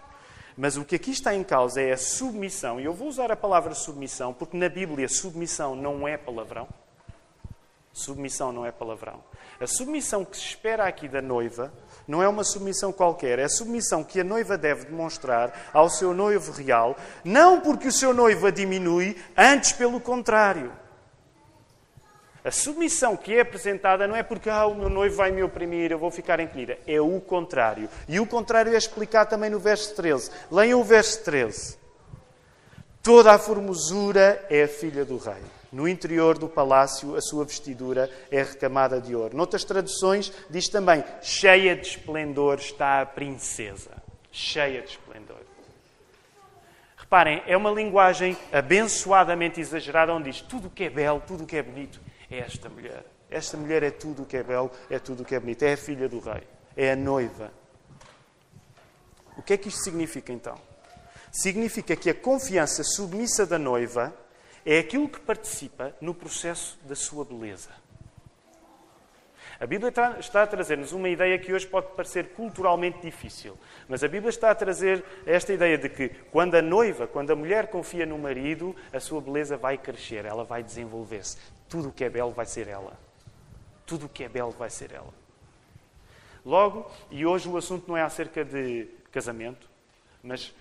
[0.55, 2.79] Mas o que aqui está em causa é a submissão.
[2.79, 6.67] E eu vou usar a palavra submissão porque na Bíblia submissão não é palavrão.
[7.93, 9.23] Submissão não é palavrão.
[9.59, 11.71] A submissão que se espera aqui da noiva
[12.07, 16.13] não é uma submissão qualquer, é a submissão que a noiva deve demonstrar ao seu
[16.13, 20.71] noivo real, não porque o seu noivo a diminui, antes pelo contrário.
[22.43, 25.91] A submissão que é apresentada não é porque ah, o meu noivo vai me oprimir,
[25.91, 26.79] eu vou ficar encolhida.
[26.87, 27.87] É o contrário.
[28.07, 30.31] E o contrário é explicado também no verso 13.
[30.49, 31.77] Leiam o verso 13.
[33.03, 35.60] Toda a formosura é a filha do rei.
[35.71, 39.37] No interior do palácio, a sua vestidura é recamada de ouro.
[39.37, 43.91] Noutras traduções, diz também: cheia de esplendor está a princesa.
[44.31, 45.39] Cheia de esplendor.
[46.97, 51.47] Reparem, é uma linguagem abençoadamente exagerada, onde diz tudo o que é belo, tudo o
[51.47, 51.99] que é bonito
[52.31, 53.03] é esta mulher.
[53.29, 55.63] Esta mulher é tudo o que é belo, é tudo o que é bonito.
[55.63, 56.43] É a filha do rei.
[56.75, 57.51] É a noiva.
[59.37, 60.57] O que é que isto significa então?
[61.31, 64.13] Significa que a confiança submissa da noiva
[64.65, 67.69] é aquilo que participa no processo da sua beleza.
[69.59, 73.55] A Bíblia está a trazer-nos uma ideia que hoje pode parecer culturalmente difícil,
[73.87, 77.35] mas a Bíblia está a trazer esta ideia de que quando a noiva, quando a
[77.35, 81.37] mulher confia no marido, a sua beleza vai crescer, ela vai desenvolver-se.
[81.69, 82.99] Tudo o que é belo vai ser ela.
[83.85, 85.13] Tudo o que é belo vai ser ela.
[86.43, 89.69] Logo, e hoje o assunto não é acerca de casamento,
[90.23, 90.55] mas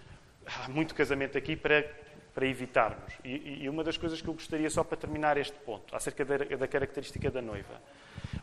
[0.45, 1.89] há muito casamento aqui para,
[2.35, 3.13] para evitarmos.
[3.25, 6.39] E, e, uma das coisas que eu gostaria, só para terminar este ponto, acerca da,
[6.39, 7.81] da característica da noiva.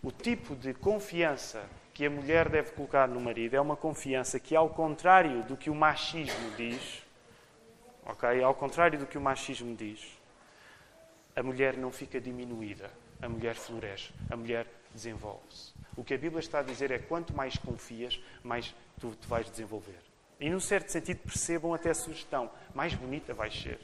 [0.03, 4.55] O tipo de confiança que a mulher deve colocar no marido é uma confiança que,
[4.55, 7.03] ao contrário do que o machismo diz,
[8.05, 8.43] ok?
[8.43, 10.17] Ao contrário do que o machismo diz,
[11.35, 15.73] a mulher não fica diminuída, a mulher floresce, a mulher desenvolve-se.
[15.95, 19.49] O que a Bíblia está a dizer é quanto mais confias, mais tu te vais
[19.49, 20.06] desenvolver.
[20.39, 23.79] E, num certo sentido, percebam até a sugestão: mais bonita vais ser.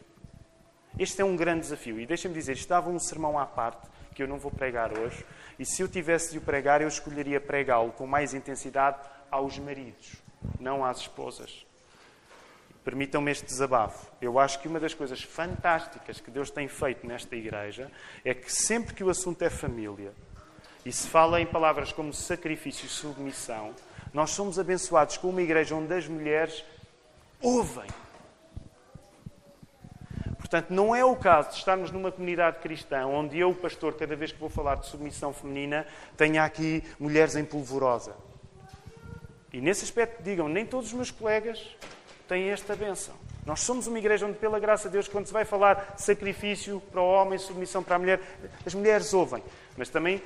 [0.98, 2.00] Este é um grande desafio.
[2.00, 5.26] E deixem-me dizer, estava um sermão à parte que eu não vou pregar hoje.
[5.58, 8.98] E se eu tivesse de o pregar, eu escolheria pregá-lo com mais intensidade
[9.32, 10.14] aos maridos,
[10.60, 11.66] não às esposas.
[12.84, 14.12] Permitam-me este desabafo.
[14.22, 17.90] Eu acho que uma das coisas fantásticas que Deus tem feito nesta igreja
[18.24, 20.14] é que sempre que o assunto é família
[20.86, 23.74] e se fala em palavras como sacrifício e submissão,
[24.14, 26.64] nós somos abençoados com uma igreja onde as mulheres
[27.42, 27.88] ouvem.
[30.38, 34.32] Portanto, não é o caso de estarmos numa comunidade cristã onde eu, pastor, cada vez
[34.32, 38.16] que vou falar de submissão feminina, tenha aqui mulheres em polvorosa.
[39.52, 41.60] E nesse aspecto, digam, nem todos os meus colegas
[42.28, 43.16] têm esta benção.
[43.46, 47.02] Nós somos uma igreja onde, pela graça de Deus, quando se vai falar sacrifício para
[47.02, 48.22] o homem, submissão para a mulher,
[48.64, 49.44] as mulheres ouvem.
[49.76, 50.22] Mas também,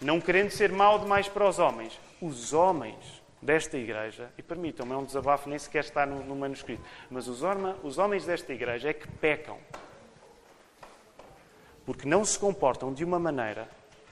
[0.00, 4.96] não querendo ser mal demais para os homens, os homens desta igreja, e permitam-me, é
[4.96, 8.90] um desabafo, nem sequer está no, no manuscrito, mas os, orma, os homens desta igreja
[8.90, 9.58] é que pecam.
[11.86, 13.68] Porque não se comportam de uma maneira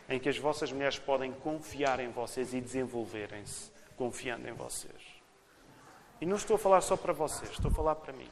[0.08, 5.18] em que as vossas mulheres podem confiar em vocês e desenvolverem-se confiando em vocês.
[6.20, 8.28] E não estou a falar só para vocês, estou a falar para mim.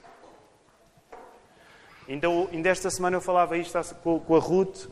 [2.08, 4.88] Ainda, ainda esta semana eu falava isto com, com a Ruth.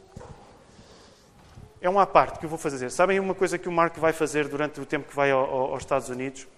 [1.85, 2.89] É uma parte que eu vou fazer.
[2.91, 5.73] Sabem uma coisa que o Marco vai fazer durante o tempo que vai ao, ao,
[5.73, 6.49] aos Estados Unidos?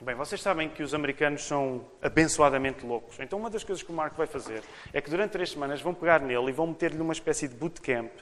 [0.00, 3.18] Bem, vocês sabem que os americanos são abençoadamente loucos.
[3.18, 5.92] Então, uma das coisas que o Marco vai fazer é que durante três semanas vão
[5.92, 8.12] pegar nele e vão meter-lhe numa espécie de bootcamp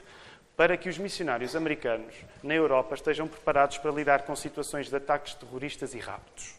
[0.57, 5.35] para que os missionários americanos na Europa estejam preparados para lidar com situações de ataques
[5.35, 6.55] terroristas e raptos.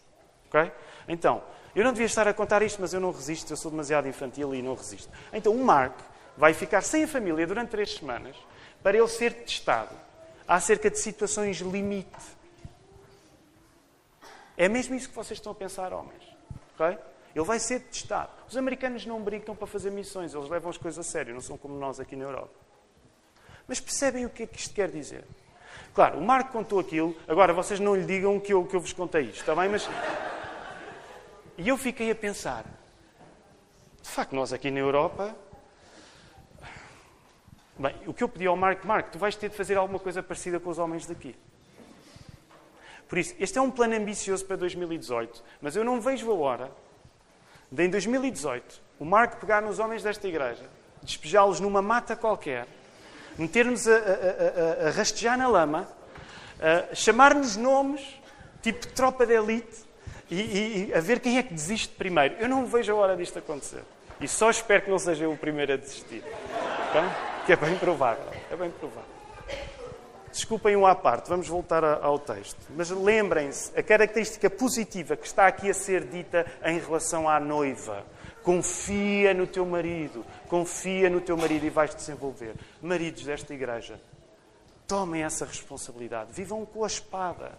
[0.47, 0.71] Ok?
[1.09, 1.42] Então,
[1.75, 4.55] eu não devia estar a contar isto, mas eu não resisto, eu sou demasiado infantil
[4.55, 5.11] e não resisto.
[5.33, 5.99] Então, o Mark
[6.37, 8.37] vai ficar sem a família durante três semanas
[8.83, 9.95] para ele ser testado
[10.47, 12.42] acerca de situações limite.
[14.57, 16.23] É mesmo isso que vocês estão a pensar, homens.
[16.75, 16.99] Ok?
[17.35, 18.31] Ele vai ser testado.
[18.49, 21.57] Os americanos não brincam para fazer missões, eles levam as coisas a sério, não são
[21.57, 22.55] como nós aqui na Europa.
[23.66, 25.25] Mas percebem o que é que isto quer dizer?
[25.95, 28.92] Claro, o Marco contou aquilo, agora vocês não lhe digam que eu, que eu vos
[28.92, 29.68] contei isto, está bem?
[29.68, 29.88] Mas
[31.57, 32.64] e eu fiquei a pensar:
[34.03, 35.35] de facto, nós aqui na Europa.
[37.83, 40.23] Bem, o que eu pedi ao Marco, Marco, tu vais ter de fazer alguma coisa
[40.23, 41.35] parecida com os homens daqui.
[43.09, 46.71] Por isso, este é um plano ambicioso para 2018, mas eu não vejo a hora
[47.73, 50.62] de, em 2018, o Marco pegar nos homens desta igreja,
[51.03, 52.68] despejá-los numa mata qualquer,
[53.37, 55.88] meter-nos a, a, a, a, rastejar na lama,
[56.95, 58.01] chamar-nos nomes,
[58.62, 59.85] tipo tropa de elite,
[60.31, 62.37] e, e, e, a ver quem é que desiste primeiro.
[62.38, 63.83] Eu não vejo a hora disto acontecer.
[64.22, 66.22] E só espero que não seja eu o primeiro a desistir.
[66.88, 67.02] Okay?
[67.44, 68.32] Que é bem provável.
[68.50, 69.11] É bem provável.
[70.30, 72.58] Desculpem um à parte, vamos voltar ao texto.
[72.70, 78.06] Mas lembrem-se, a característica positiva que está aqui a ser dita em relação à noiva.
[78.42, 82.54] Confia no teu marido, confia no teu marido e vais desenvolver.
[82.80, 84.00] Maridos desta igreja,
[84.87, 86.32] tomem essa responsabilidade.
[86.32, 87.52] Vivam com a espada.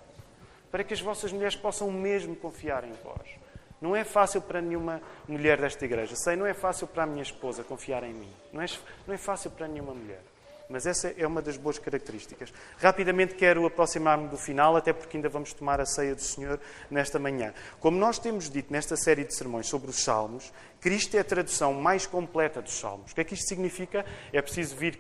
[0.72, 3.43] para que as vossas mulheres possam mesmo confiar em vós.
[3.84, 6.16] Não é fácil para nenhuma mulher desta igreja.
[6.16, 8.32] Sei, não é fácil para a minha esposa confiar em mim.
[8.54, 8.66] Não é,
[9.06, 10.22] não é fácil para nenhuma mulher.
[10.70, 12.54] Mas essa é uma das boas características.
[12.78, 17.20] Rapidamente quero aproximar-me do final, até porque ainda vamos tomar a ceia do Senhor nesta
[17.20, 17.54] manhã.
[17.82, 21.74] Como nós temos dito nesta série de sermões sobre os Salmos, Cristo é a tradução
[21.74, 23.12] mais completa dos Salmos.
[23.12, 24.06] O que é que isto significa?
[24.32, 24.98] É preciso vir,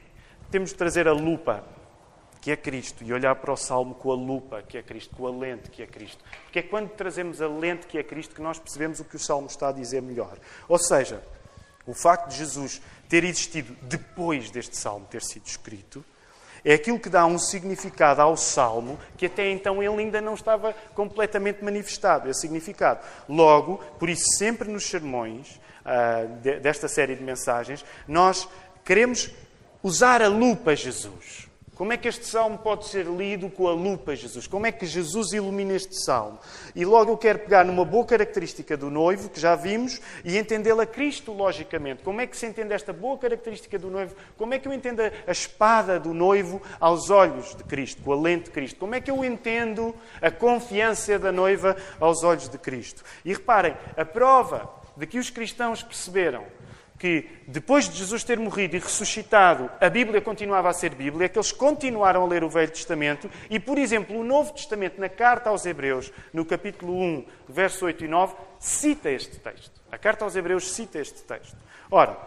[0.51, 1.63] temos de trazer a lupa
[2.43, 5.25] que é Cristo, e olhar para o Salmo com a lupa, que é Cristo, com
[5.25, 6.21] a lente, que é Cristo.
[6.43, 9.19] Porque é quando trazemos a lente, que é Cristo, que nós percebemos o que o
[9.19, 10.37] Salmo está a dizer melhor.
[10.67, 11.23] Ou seja,
[11.87, 16.03] o facto de Jesus ter existido depois deste Salmo ter sido escrito,
[16.65, 20.73] é aquilo que dá um significado ao Salmo que até então ele ainda não estava
[20.93, 22.99] completamente manifestado, esse significado.
[23.29, 28.49] Logo, por isso, sempre nos sermões uh, desta série de mensagens, nós
[28.83, 29.29] queremos
[29.81, 31.52] usar a lupa Jesus.
[31.75, 34.45] Como é que este salmo pode ser lido com a lupa, Jesus?
[34.45, 36.37] Como é que Jesus ilumina este salmo?
[36.75, 40.85] E logo eu quero pegar numa boa característica do noivo, que já vimos, e entendê-la
[40.85, 42.03] cristologicamente.
[42.03, 44.15] Como é que se entende esta boa característica do noivo?
[44.37, 48.15] Como é que eu entendo a espada do noivo aos olhos de Cristo, com a
[48.15, 48.77] lente de Cristo?
[48.77, 53.03] Como é que eu entendo a confiança da noiva aos olhos de Cristo?
[53.25, 56.45] E reparem, a prova de que os cristãos perceberam
[57.03, 61.37] que depois de Jesus ter morrido e ressuscitado, a Bíblia continuava a ser Bíblia, que
[61.37, 65.49] eles continuaram a ler o Velho Testamento e, por exemplo, o Novo Testamento, na carta
[65.49, 69.81] aos Hebreus, no capítulo 1, verso 8 e 9, cita este texto.
[69.91, 71.57] A carta aos Hebreus cita este texto.
[71.91, 72.17] Ora,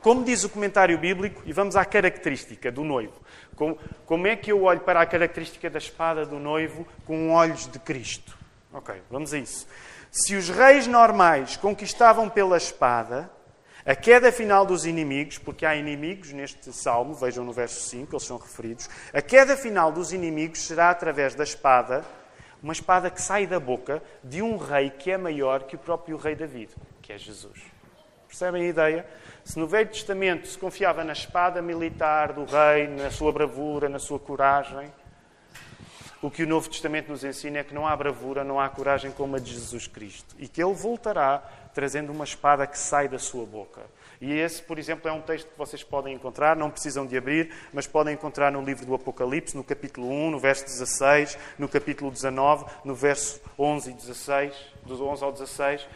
[0.00, 3.14] como diz o comentário bíblico, e vamos à característica do noivo.
[3.54, 7.68] Como, como é que eu olho para a característica da espada do noivo com olhos
[7.68, 8.36] de Cristo?
[8.72, 9.68] Ok, vamos a isso.
[10.10, 13.30] Se os reis normais conquistavam pela espada,
[13.90, 18.22] a queda final dos inimigos, porque há inimigos neste salmo, vejam no verso 5, eles
[18.22, 18.88] são referidos.
[19.12, 22.04] A queda final dos inimigos será através da espada,
[22.62, 26.16] uma espada que sai da boca de um rei que é maior que o próprio
[26.16, 26.70] rei David,
[27.02, 27.58] que é Jesus.
[28.28, 29.06] Percebem a ideia?
[29.42, 33.98] Se no Velho Testamento se confiava na espada militar do rei, na sua bravura, na
[33.98, 34.88] sua coragem,
[36.22, 39.10] o que o Novo Testamento nos ensina é que não há bravura, não há coragem
[39.10, 40.36] como a de Jesus Cristo.
[40.38, 41.42] E que ele voltará
[41.74, 43.82] trazendo uma espada que sai da sua boca.
[44.20, 47.50] E esse, por exemplo, é um texto que vocês podem encontrar, não precisam de abrir,
[47.72, 52.10] mas podem encontrar no livro do Apocalipse, no capítulo 1, no verso 16, no capítulo
[52.10, 54.54] 19, no verso 11 e 16,
[54.84, 55.88] dos 11 ao 16.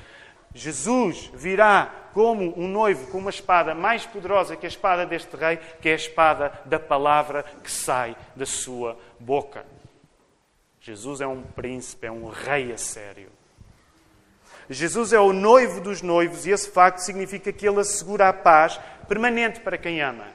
[0.55, 5.59] Jesus virá como um noivo com uma espada mais poderosa que a espada deste rei,
[5.83, 9.67] que é a espada da palavra que sai da sua boca.
[10.81, 13.34] Jesus é um príncipe, é um rei a sério.
[14.69, 18.81] Jesus é o noivo dos noivos e esse facto significa que ele assegura a paz
[19.07, 20.27] permanente para quem ama.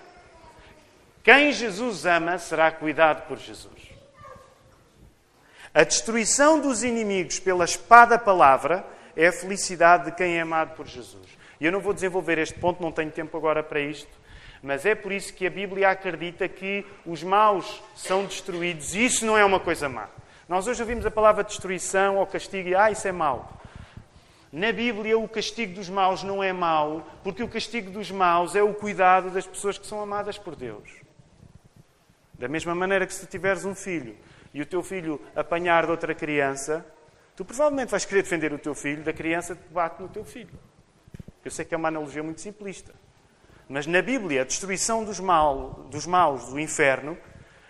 [1.23, 3.89] Quem Jesus ama será cuidado por Jesus.
[5.73, 10.87] A destruição dos inimigos pela espada palavra é a felicidade de quem é amado por
[10.87, 11.27] Jesus.
[11.59, 14.09] E eu não vou desenvolver este ponto, não tenho tempo agora para isto,
[14.63, 19.25] mas é por isso que a Bíblia acredita que os maus são destruídos e isso
[19.25, 20.07] não é uma coisa má.
[20.47, 23.58] Nós hoje ouvimos a palavra destruição ou castigo e ah, isso é mau.
[24.51, 28.63] Na Bíblia, o castigo dos maus não é mau, porque o castigo dos maus é
[28.63, 30.89] o cuidado das pessoas que são amadas por Deus.
[32.33, 34.17] Da mesma maneira que se tiveres um filho
[34.51, 36.83] e o teu filho apanhar de outra criança,
[37.35, 40.57] tu provavelmente vais querer defender o teu filho da criança que bate no teu filho.
[41.45, 42.93] Eu sei que é uma analogia muito simplista.
[43.67, 47.15] Mas na Bíblia, a destruição dos, mal, dos maus do inferno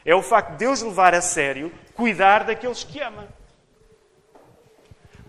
[0.06, 3.28] é o facto de Deus levar a sério cuidar daqueles que ama.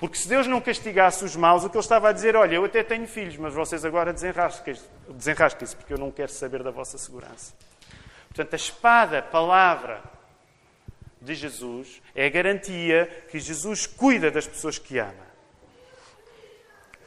[0.00, 2.64] Porque se Deus não castigasse os maus, o que ele estava a dizer, olha, eu
[2.64, 7.52] até tenho filhos, mas vocês agora desenrasquem-se, porque eu não quero saber da vossa segurança.
[8.28, 10.02] Portanto, a espada, a palavra
[11.20, 15.28] de Jesus, é a garantia que Jesus cuida das pessoas que ama.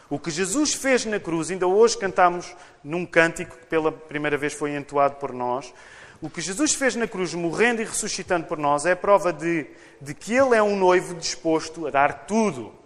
[0.07, 4.53] O que Jesus fez na cruz, ainda hoje cantamos num cântico que pela primeira vez
[4.53, 5.73] foi entoado por nós,
[6.21, 9.65] o que Jesus fez na cruz, morrendo e ressuscitando por nós, é a prova de,
[9.99, 12.82] de que Ele é um noivo disposto a dar tudo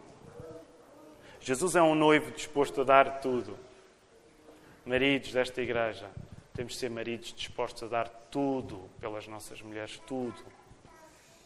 [1.47, 3.57] Jesus é um noivo disposto a dar tudo.
[4.85, 6.11] Maridos desta igreja,
[6.53, 10.43] temos de ser maridos dispostos a dar tudo pelas nossas mulheres, tudo.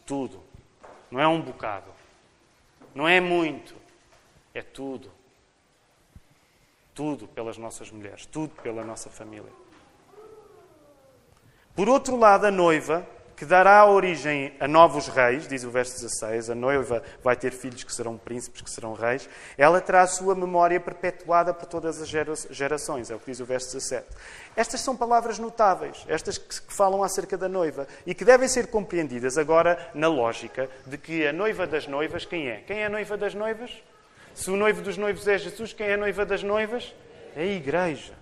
[0.04, 0.42] Tudo.
[1.08, 1.88] Não é um bocado.
[2.92, 3.76] Não é muito.
[4.52, 5.08] É tudo.
[6.92, 9.52] Tudo pelas nossas mulheres, tudo pela nossa família.
[11.76, 13.06] Por outro lado, a noiva
[13.42, 17.82] que dará origem a novos reis, diz o verso 16, a noiva vai ter filhos
[17.82, 19.28] que serão príncipes, que serão reis,
[19.58, 23.44] ela terá a sua memória perpetuada por todas as gerações, é o que diz o
[23.44, 24.06] verso 17.
[24.54, 29.36] Estas são palavras notáveis, estas que falam acerca da noiva e que devem ser compreendidas
[29.36, 32.58] agora na lógica de que a noiva das noivas, quem é?
[32.64, 33.72] Quem é a noiva das noivas?
[34.36, 36.94] Se o noivo dos noivos é Jesus, quem é a noiva das noivas?
[37.34, 38.14] É a igreja.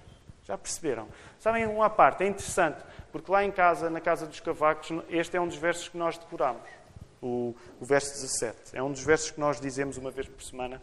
[0.44, 1.08] Já perceberam?
[1.38, 2.78] Sabem, uma parte, é interessante,
[3.12, 6.18] porque lá em casa, na casa dos cavacos, este é um dos versos que nós
[6.18, 6.62] decoramos.
[7.22, 8.76] O, o verso 17.
[8.76, 10.80] É um dos versos que nós dizemos uma vez por semana,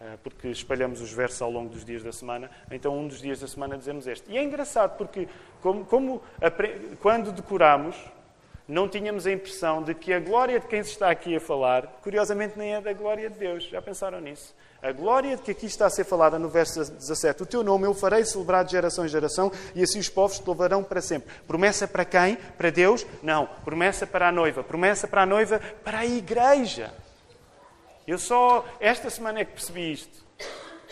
[0.00, 2.50] eh, porque espalhamos os versos ao longo dos dias da semana.
[2.70, 4.30] Então, um dos dias da semana dizemos este.
[4.30, 5.28] E é engraçado, porque
[5.62, 6.22] como, como
[7.00, 7.96] quando decoramos,
[8.68, 11.86] não tínhamos a impressão de que a glória de quem se está aqui a falar,
[12.02, 13.64] curiosamente, nem é da glória de Deus.
[13.64, 14.54] Já pensaram nisso?
[14.80, 17.42] A glória de que aqui está a ser falada no verso 17.
[17.42, 20.46] O teu nome eu farei celebrar de geração em geração e assim os povos te
[20.46, 21.28] louvarão para sempre.
[21.48, 22.36] Promessa para quem?
[22.36, 23.04] Para Deus?
[23.20, 23.46] Não.
[23.64, 24.62] Promessa para a noiva.
[24.62, 25.60] Promessa para a noiva?
[25.82, 26.94] Para a igreja.
[28.06, 30.24] Eu só esta semana é que percebi isto.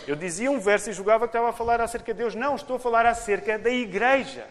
[0.04, 2.34] Eu dizia um verso e julgava que estava a falar acerca de Deus.
[2.34, 4.48] Não, estou a falar acerca da igreja.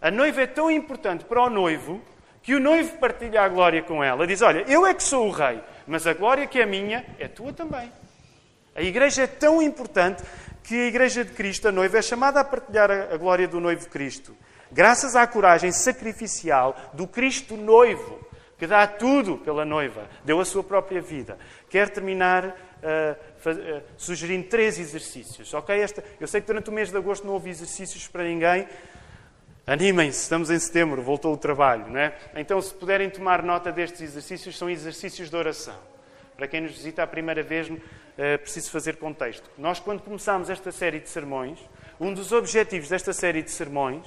[0.00, 2.00] A noiva é tão importante para o noivo
[2.40, 4.26] que o noivo partilha a glória com ela.
[4.28, 7.26] Diz: Olha, eu é que sou o rei, mas a glória que é minha é
[7.26, 7.90] tua também.
[8.74, 10.22] A igreja é tão importante
[10.62, 13.88] que a igreja de Cristo, a noiva, é chamada a partilhar a glória do noivo
[13.88, 14.36] Cristo.
[14.70, 18.18] Graças à coragem sacrificial do Cristo noivo,
[18.56, 21.36] que dá tudo pela noiva, deu a sua própria vida.
[21.68, 25.52] Quero terminar uh, uh, sugerindo três exercícios.
[25.52, 25.78] Ok?
[25.78, 28.66] Esta, eu sei que durante o mês de agosto não houve exercícios para ninguém.
[29.66, 32.16] Animem-se, estamos em setembro, voltou o trabalho, não é?
[32.36, 35.76] Então, se puderem tomar nota destes exercícios, são exercícios de oração.
[36.36, 37.70] Para quem nos visita a primeira vez,
[38.16, 39.48] é preciso fazer contexto.
[39.56, 41.58] Nós, quando começámos esta série de sermões,
[42.00, 44.04] um dos objetivos desta série de sermões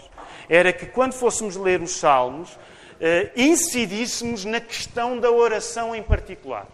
[0.49, 2.57] era que, quando fôssemos ler os Salmos,
[2.99, 6.67] eh, incidíssemos na questão da oração em particular.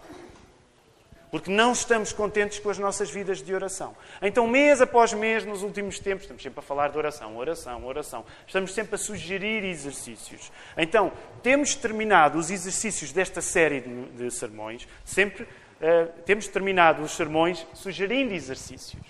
[1.32, 3.96] Porque não estamos contentes com as nossas vidas de oração.
[4.22, 8.26] Então, mês após mês, nos últimos tempos, estamos sempre a falar de oração, oração, oração.
[8.46, 10.52] Estamos sempre a sugerir exercícios.
[10.76, 11.10] Então,
[11.42, 15.48] temos terminado os exercícios desta série de, de sermões, sempre
[15.82, 19.02] uh, temos terminado os sermões sugerindo exercícios.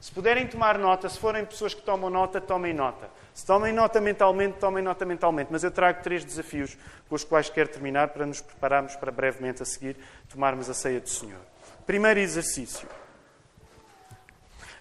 [0.00, 3.10] Se puderem tomar nota, se forem pessoas que tomam nota, tomem nota.
[3.34, 5.48] Se tomem nota mentalmente, tomem nota mentalmente.
[5.50, 9.62] Mas eu trago três desafios com os quais quero terminar para nos prepararmos para brevemente
[9.62, 9.96] a seguir
[10.28, 11.40] tomarmos a ceia do Senhor.
[11.84, 12.88] Primeiro exercício.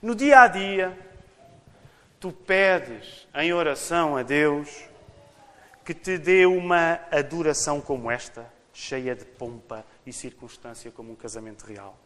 [0.01, 0.97] No dia a dia,
[2.17, 4.85] tu pedes em oração a Deus
[5.83, 8.45] que te dê uma adoração como esta,
[8.79, 11.97] cheia de pompa e circunstância, como um casamento real.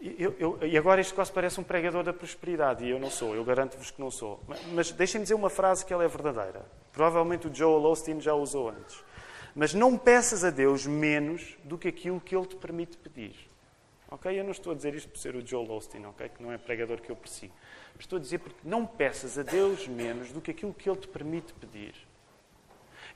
[0.00, 3.34] Eu, eu, e agora isto quase parece um pregador da prosperidade, e eu não sou,
[3.34, 4.40] eu garanto-vos que não sou.
[4.46, 6.64] Mas, mas deixem-me dizer uma frase que ela é verdadeira.
[6.92, 9.04] Provavelmente o Joel Osteen já usou antes.
[9.56, 13.34] Mas não peças a Deus menos do que aquilo que Ele te permite pedir.
[14.08, 14.38] Ok?
[14.38, 16.28] Eu não estou a dizer isto por ser o Joel Osteen, ok?
[16.28, 17.52] Que não é pregador que eu persigo.
[17.98, 21.08] Estou a dizer porque não peças a Deus menos do que aquilo que Ele te
[21.08, 22.07] permite pedir.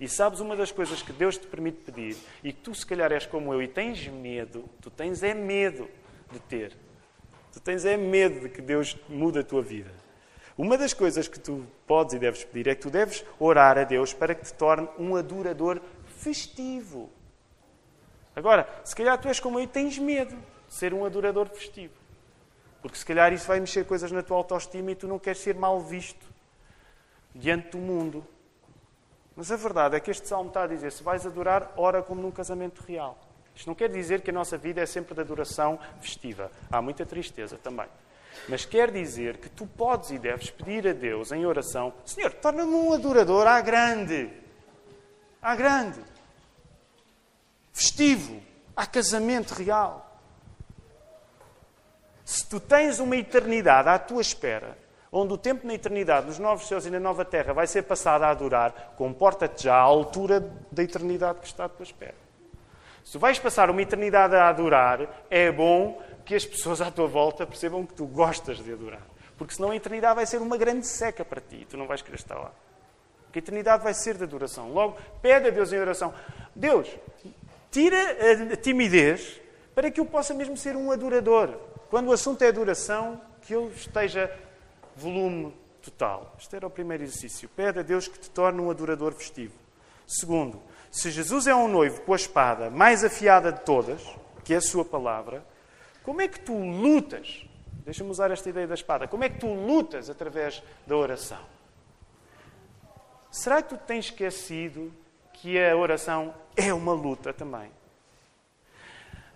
[0.02, 3.12] E sabes uma das coisas que Deus te permite pedir e que tu, se calhar,
[3.12, 5.88] és como eu e tens medo, tu tens é medo
[6.28, 6.76] de ter.
[7.52, 9.92] Tu tens é medo de que Deus mude a tua vida.
[10.58, 13.84] Uma das coisas que tu podes e deves pedir é que tu deves orar a
[13.84, 15.80] Deus para que te torne um adorador
[16.18, 17.08] festivo.
[18.34, 20.34] Agora, se calhar tu és como eu e tens medo
[20.66, 21.94] de ser um adorador festivo.
[22.80, 25.54] Porque se calhar isso vai mexer coisas na tua autoestima e tu não queres ser
[25.54, 26.26] mal visto
[27.32, 28.26] diante do mundo.
[29.34, 32.20] Mas a verdade é que este salmo está a dizer: se vais adorar, ora como
[32.20, 33.18] num casamento real.
[33.54, 36.50] Isto não quer dizer que a nossa vida é sempre de adoração festiva.
[36.70, 37.86] Há muita tristeza também.
[38.48, 42.72] Mas quer dizer que tu podes e deves pedir a Deus em oração: Senhor, torna-me
[42.72, 44.30] um adorador à grande.
[45.40, 46.12] À grande
[47.72, 48.40] festivo,
[48.76, 50.08] há casamento real.
[52.24, 54.78] Se tu tens uma eternidade à tua espera,
[55.12, 58.22] onde o tempo na eternidade, nos novos céus e na nova terra, vai ser passado
[58.22, 60.40] a adorar, comporta-te já à altura
[60.70, 62.14] da eternidade que está à tua espera.
[63.04, 67.06] Se tu vais passar uma eternidade a adorar, é bom que as pessoas à tua
[67.06, 69.02] volta percebam que tu gostas de adorar.
[69.36, 72.00] Porque senão a eternidade vai ser uma grande seca para ti e tu não vais
[72.00, 72.52] querer estar lá.
[73.24, 74.72] Porque a eternidade vai ser de adoração.
[74.72, 76.14] Logo, pede a Deus em oração:
[76.54, 76.88] Deus,
[77.72, 79.40] Tira a timidez
[79.74, 81.56] para que eu possa mesmo ser um adorador.
[81.88, 84.30] Quando o assunto é adoração, que eu esteja
[84.96, 86.34] volume total.
[86.38, 87.48] Este era o primeiro exercício.
[87.48, 89.54] Pede a Deus que te torne um adorador festivo.
[90.06, 94.02] Segundo, se Jesus é um noivo com a espada mais afiada de todas,
[94.44, 95.44] que é a sua palavra,
[96.02, 97.46] como é que tu lutas?
[97.84, 99.08] Deixa-me usar esta ideia da espada.
[99.08, 101.40] Como é que tu lutas através da oração?
[103.30, 104.92] Será que tu tens esquecido
[105.32, 107.70] que a oração é uma luta também?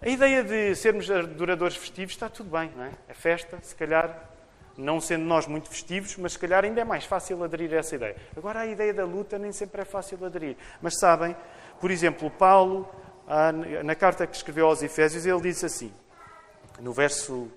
[0.02, 2.92] A ideia de sermos adoradores festivos está tudo bem, não é?
[3.08, 4.28] A festa, se calhar,
[4.76, 7.94] não sendo nós muito festivos, mas se calhar ainda é mais fácil aderir a essa
[7.94, 8.16] ideia.
[8.36, 10.56] Agora, a ideia da luta nem sempre é fácil aderir.
[10.80, 11.36] Mas sabem,
[11.80, 12.88] por exemplo, Paulo,
[13.26, 15.92] ah, na carta que escreveu aos Efésios, ele diz assim,
[16.80, 17.50] no verso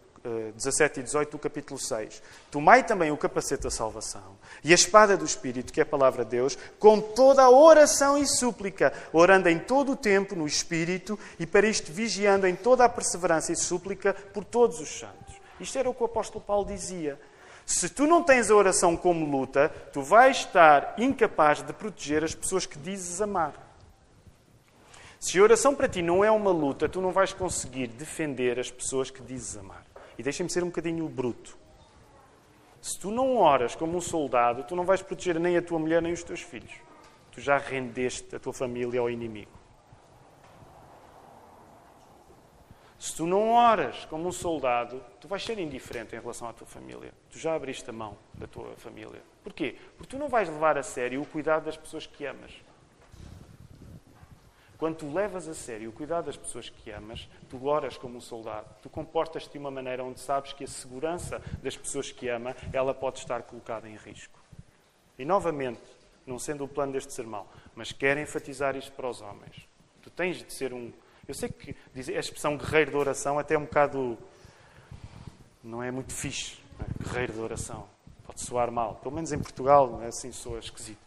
[0.56, 2.22] 17 eh, e 18 do capítulo 6.
[2.52, 6.24] Tomai também o capacete da salvação e a espada do Espírito, que é a palavra
[6.26, 11.18] de Deus, com toda a oração e súplica, orando em todo o tempo no Espírito
[11.40, 15.29] e para isto vigiando em toda a perseverança e súplica por todos os santos.
[15.60, 17.20] Isto era o que o apóstolo Paulo dizia.
[17.66, 22.34] Se tu não tens a oração como luta, tu vais estar incapaz de proteger as
[22.34, 23.54] pessoas que dizes amar.
[25.20, 28.72] Se a oração para ti não é uma luta, tu não vais conseguir defender as
[28.72, 29.86] pessoas que dizes amar.
[30.18, 31.58] E deixem-me ser um bocadinho bruto.
[32.82, 36.02] Se tu não oras como um soldado, tu não vais proteger nem a tua mulher
[36.02, 36.72] nem os teus filhos.
[37.32, 39.59] Tu já rendeste a tua família ao inimigo.
[43.00, 46.68] Se tu não oras como um soldado, tu vais ser indiferente em relação à tua
[46.68, 47.14] família.
[47.32, 49.22] Tu já abriste a mão da tua família.
[49.42, 49.78] Porquê?
[49.98, 52.52] Porque tu não vais levar a sério o cuidado das pessoas que amas.
[54.78, 58.22] Quando tu levas a sério o cuidado das pessoas que amas, tu oras como um
[58.22, 58.68] soldado.
[58.82, 62.94] Tu comportas-te de uma maneira onde sabes que a segurança das pessoas que ama, ela
[62.94, 64.40] pode estar colocada em risco.
[65.18, 65.82] E novamente,
[66.26, 67.46] não sendo o plano deste sermão,
[67.76, 69.68] mas quero enfatizar isto para os homens.
[70.02, 70.94] Tu tens de ser um.
[71.30, 74.18] Eu sei que a expressão guerreiro de oração até é um bocado.
[75.64, 76.58] Não é muito fixe.
[76.80, 77.04] É?
[77.04, 77.88] Guerreiro de oração.
[78.26, 78.96] Pode soar mal.
[78.96, 80.98] Pelo menos em Portugal, não é assim, soa esquisito.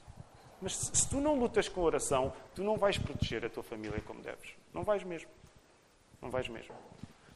[0.60, 4.22] Mas se tu não lutas com oração, tu não vais proteger a tua família como
[4.22, 4.50] deves.
[4.72, 5.28] Não vais mesmo.
[6.20, 6.72] Não vais mesmo.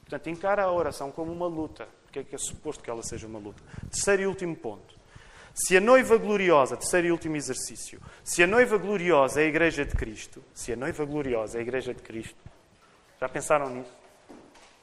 [0.03, 3.27] Portanto, encara a oração como uma luta, porque é que é suposto que ela seja
[3.27, 3.61] uma luta.
[3.91, 4.97] Terceiro e último ponto.
[5.53, 9.85] Se a noiva gloriosa, terceiro e último exercício, se a noiva gloriosa é a Igreja
[9.85, 12.37] de Cristo, se a noiva gloriosa é a Igreja de Cristo,
[13.21, 13.93] já pensaram nisso?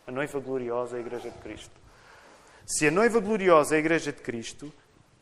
[0.08, 1.84] A noiva gloriosa é a Igreja de Cristo.
[2.66, 4.72] Se a noiva gloriosa é a Igreja de Cristo,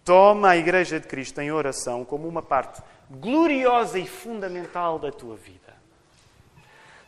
[0.04, 5.36] toma a Igreja de Cristo em oração como uma parte gloriosa e fundamental da tua
[5.36, 5.72] vida.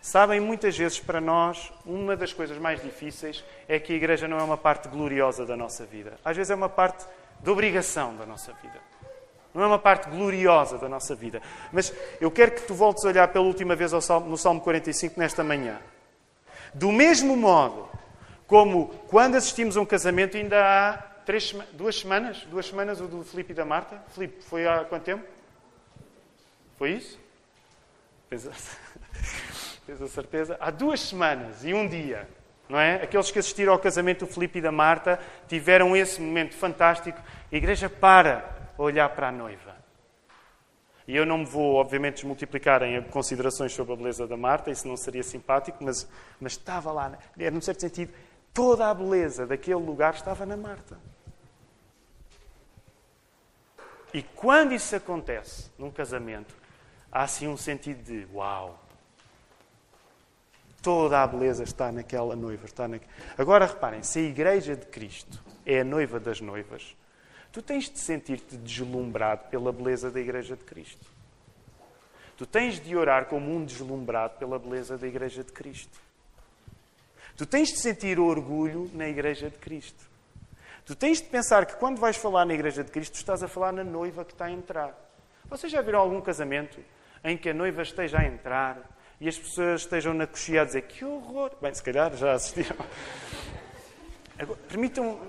[0.02, 4.38] Sabem, muitas vezes para nós, uma das coisas mais difíceis é que a igreja não
[4.38, 6.20] é uma parte gloriosa da nossa vida.
[6.26, 7.06] Às vezes é uma parte
[7.40, 8.82] de obrigação da nossa vida.
[9.54, 11.42] Não é uma parte gloriosa da nossa vida.
[11.72, 15.42] Mas eu quero que tu voltes a olhar pela última vez no Salmo 45 nesta
[15.42, 15.80] manhã.
[16.74, 17.90] Do mesmo modo
[18.48, 23.24] como quando assistimos a um casamento, ainda há três, duas semanas, duas semanas o do
[23.24, 24.02] Filipe e da Marta.
[24.10, 25.26] Filipe, foi há quanto tempo?
[26.78, 27.20] Foi isso?
[29.86, 30.58] Tens a, certeza?
[30.60, 32.28] Há duas semanas e um dia,
[32.70, 32.96] não é?
[32.96, 37.20] Aqueles que assistiram ao casamento do Filipe e da Marta tiveram esse momento fantástico.
[37.52, 39.83] A igreja para olhar para a noiva.
[41.08, 44.88] E eu não me vou, obviamente, desmultiplicar em considerações sobre a beleza da Marta, isso
[44.88, 46.08] não seria simpático, mas,
[46.40, 48.14] mas estava lá, era, num certo sentido,
[48.54, 50.98] toda a beleza daquele lugar estava na Marta.
[54.14, 56.56] E quando isso acontece num casamento,
[57.12, 58.80] há assim um sentido de uau.
[60.84, 62.66] Toda a beleza está naquela noiva.
[62.66, 63.00] Está na...
[63.38, 66.96] Agora reparem, se a Igreja de Cristo é a noiva das noivas,
[67.54, 71.06] tu tens de sentir-te deslumbrado pela beleza da Igreja de Cristo.
[72.36, 76.02] Tu tens de orar como um deslumbrado pela beleza da Igreja de Cristo.
[77.38, 80.04] Tu tens de sentir orgulho na Igreja de Cristo.
[80.84, 83.72] Tu tens de pensar que quando vais falar na Igreja de Cristo, estás a falar
[83.72, 84.94] na noiva que está a entrar.
[85.46, 86.80] Vocês já viram algum casamento
[87.24, 88.82] em que a noiva esteja a entrar
[89.22, 91.52] e as pessoas estejam na coxia a dizer que horror.
[91.62, 92.76] Bem, se calhar já assistiram.
[94.68, 95.22] Permitam.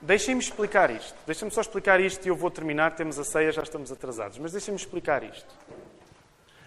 [0.00, 1.16] Deixem-me explicar isto.
[1.26, 2.94] Deixem-me só explicar isto e eu vou terminar.
[2.94, 4.38] Temos a ceia, já estamos atrasados.
[4.38, 5.54] Mas deixem-me explicar isto.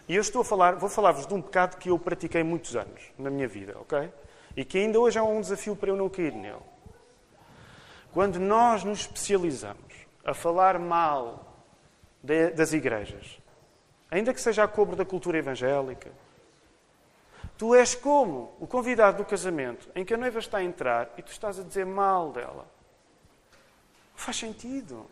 [0.07, 3.11] E eu estou a falar, vou falar-vos de um pecado que eu pratiquei muitos anos
[3.17, 4.11] na minha vida, ok?
[4.57, 6.57] E que ainda hoje é um desafio para eu não cair nele.
[8.11, 9.93] Quando nós nos especializamos
[10.25, 11.45] a falar mal
[12.23, 13.39] de, das igrejas,
[14.09, 16.11] ainda que seja a cobro da cultura evangélica.
[17.57, 21.21] Tu és como o convidado do casamento em que a noiva está a entrar e
[21.21, 22.65] tu estás a dizer mal dela.
[24.19, 25.09] Faz sentido.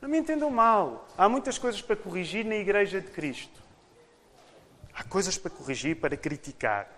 [0.00, 1.08] Não me entendam mal.
[1.18, 3.60] Há muitas coisas para corrigir na Igreja de Cristo.
[4.94, 6.88] Há coisas para corrigir, para criticar.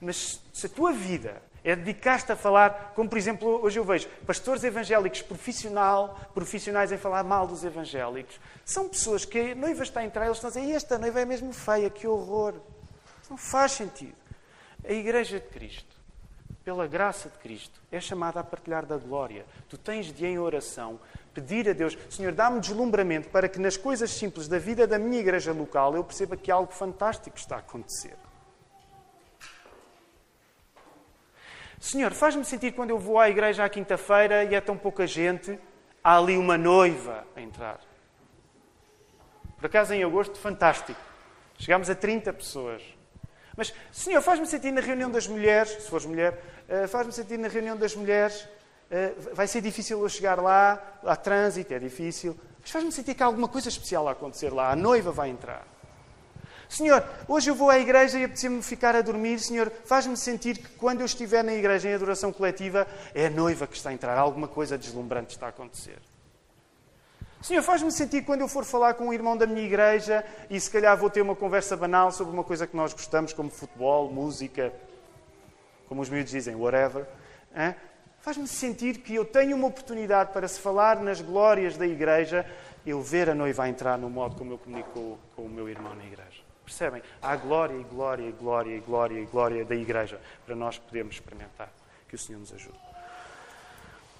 [0.00, 4.08] Mas se a tua vida é dedicar-te a falar, como por exemplo, hoje eu vejo
[4.26, 8.40] pastores evangélicos profissional, profissionais em falar mal dos evangélicos.
[8.64, 11.20] São pessoas que a noiva está a entrar e eles estão a dizer: Esta noiva
[11.20, 12.54] é mesmo feia, que horror.
[13.28, 14.16] Não faz sentido.
[14.82, 15.94] A Igreja de Cristo,
[16.70, 19.44] pela graça de Cristo, é chamada a partilhar da glória.
[19.68, 21.00] Tu tens de, em oração,
[21.34, 25.18] pedir a Deus: Senhor, dá-me deslumbramento para que nas coisas simples da vida da minha
[25.18, 28.14] igreja local eu perceba que algo fantástico está a acontecer.
[31.80, 35.58] Senhor, faz-me sentir quando eu vou à igreja à quinta-feira e é tão pouca gente,
[36.04, 37.80] há ali uma noiva a entrar.
[39.56, 41.00] Por acaso, em agosto, fantástico.
[41.58, 42.99] Chegámos a 30 pessoas.
[43.60, 46.32] Mas, Senhor, faz-me sentir na reunião das mulheres, se fores mulher,
[46.66, 51.14] uh, faz-me sentir na reunião das mulheres, uh, vai ser difícil eu chegar lá, há
[51.14, 54.76] trânsito, é difícil, mas faz-me sentir que há alguma coisa especial a acontecer lá, a
[54.76, 55.66] noiva vai entrar.
[56.70, 59.38] Senhor, hoje eu vou à igreja e apetece-me ficar a dormir.
[59.38, 63.66] Senhor, faz-me sentir que quando eu estiver na igreja em adoração coletiva, é a noiva
[63.66, 64.16] que está a entrar.
[64.16, 65.98] Alguma coisa deslumbrante está a acontecer.
[67.42, 70.70] Senhor, faz-me sentir quando eu for falar com um irmão da minha igreja e se
[70.70, 74.70] calhar vou ter uma conversa banal sobre uma coisa que nós gostamos, como futebol, música,
[75.88, 77.06] como os miúdos dizem, whatever.
[78.20, 82.44] Faz-me sentir que eu tenho uma oportunidade para se falar nas glórias da igreja,
[82.84, 86.04] eu ver a noiva entrar no modo como eu comunico com o meu irmão na
[86.04, 86.42] igreja.
[86.62, 87.02] Percebem?
[87.22, 91.14] Há glória e glória e glória e glória e glória da igreja para nós podermos
[91.14, 91.72] experimentar.
[92.06, 92.89] Que o Senhor nos ajude.